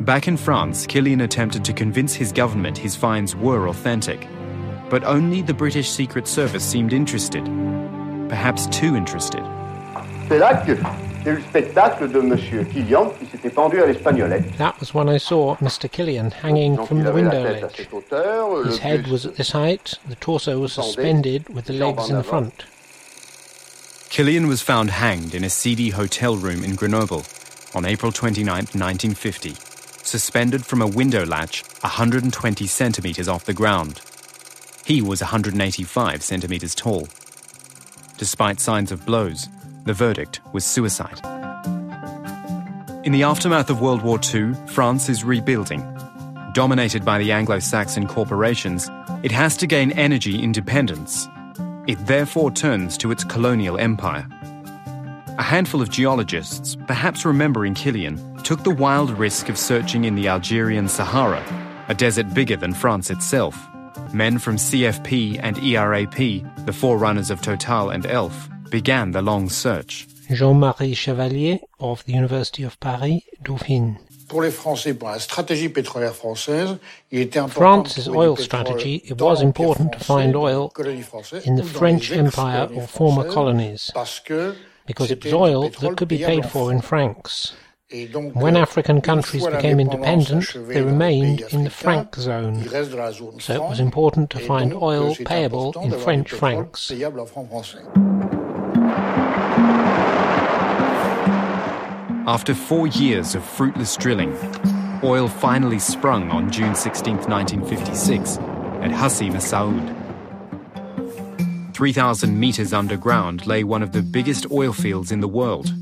[0.00, 4.26] Back in France, Killian attempted to convince his government his finds were authentic.
[4.88, 7.44] But only the British Secret Service seemed interested.
[8.28, 9.42] Perhaps too interested.
[10.28, 10.74] C'est là que
[11.22, 14.56] c'est le spectacle de Monsieur Killian qui s'était pendu à l'espagnolette.
[14.58, 15.88] That was when I saw Mr.
[15.90, 17.88] Killian hanging Donc from the window ledge.
[17.92, 22.16] hauteur, His head was at this height, the torso was suspended with the legs in
[22.16, 22.64] the front.
[24.08, 27.22] Killian was found hanged in a seedy hotel room in Grenoble
[27.74, 29.54] on April 29, 1950,
[30.02, 34.00] suspended from a window latch 120 centimeters off the ground.
[34.84, 37.06] He was 185 centimeters tall.
[38.18, 39.48] Despite signs of blows,
[39.90, 41.20] the verdict was suicide.
[43.04, 45.80] In the aftermath of World War II, France is rebuilding.
[46.54, 48.88] Dominated by the Anglo Saxon corporations,
[49.24, 51.26] it has to gain energy independence.
[51.88, 54.28] It therefore turns to its colonial empire.
[55.38, 60.28] A handful of geologists, perhaps remembering Killian, took the wild risk of searching in the
[60.28, 61.42] Algerian Sahara,
[61.88, 63.58] a desert bigger than France itself.
[64.14, 70.06] Men from CFP and ERAP, the forerunners of Total and ELF, began the long search.
[70.30, 73.98] Jean-Marie Chevalier of the University of Paris, Dauphine.
[74.28, 76.78] Pour les Français, pour la stratégie pétrolière française,
[77.10, 80.70] il était important de France's oil strategy, it was important to find oil
[81.44, 83.90] in the French Empire ex-colonies or former colonies
[84.86, 87.54] because it was oil that could be paid for in francs.
[87.92, 92.60] Et When African countries became independent, they remained in the franc zone.
[92.62, 96.30] il reste de la zone So it was important to find oil payable in French
[96.30, 96.92] francs.
[102.30, 104.38] After four years of fruitless drilling,
[105.02, 108.38] oil finally sprung on June 16, 1956,
[108.82, 109.96] at Hassi Messaoud.
[111.74, 115.74] 3,000 meters underground lay one of the biggest oil fields in the world.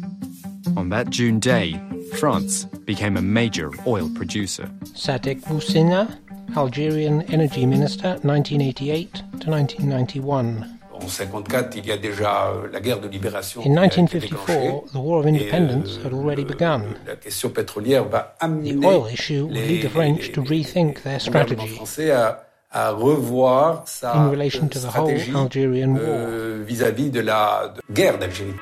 [0.74, 1.78] On that June day,
[2.16, 4.70] France became a major oil producer.
[4.94, 6.18] Sadek Boussena,
[6.56, 10.77] Algerian Energy Minister, 1988 to 1991.
[11.02, 13.60] En 54, il y a déjà euh, la guerre de libération.
[13.62, 14.52] In qui a été déclenchée.
[14.52, 16.82] 1954, the War of Independence Et, euh, had already begun.
[17.06, 21.18] La question pétrolière va amener The oil issue would lead the French to rethink their
[21.18, 25.92] le gouvernement strategy français à, à revoir sa in relation to the whole stratégie Algerian
[25.94, 26.00] war.
[26.04, 28.52] euh, vis-à-vis de la de guerre d'Algérie.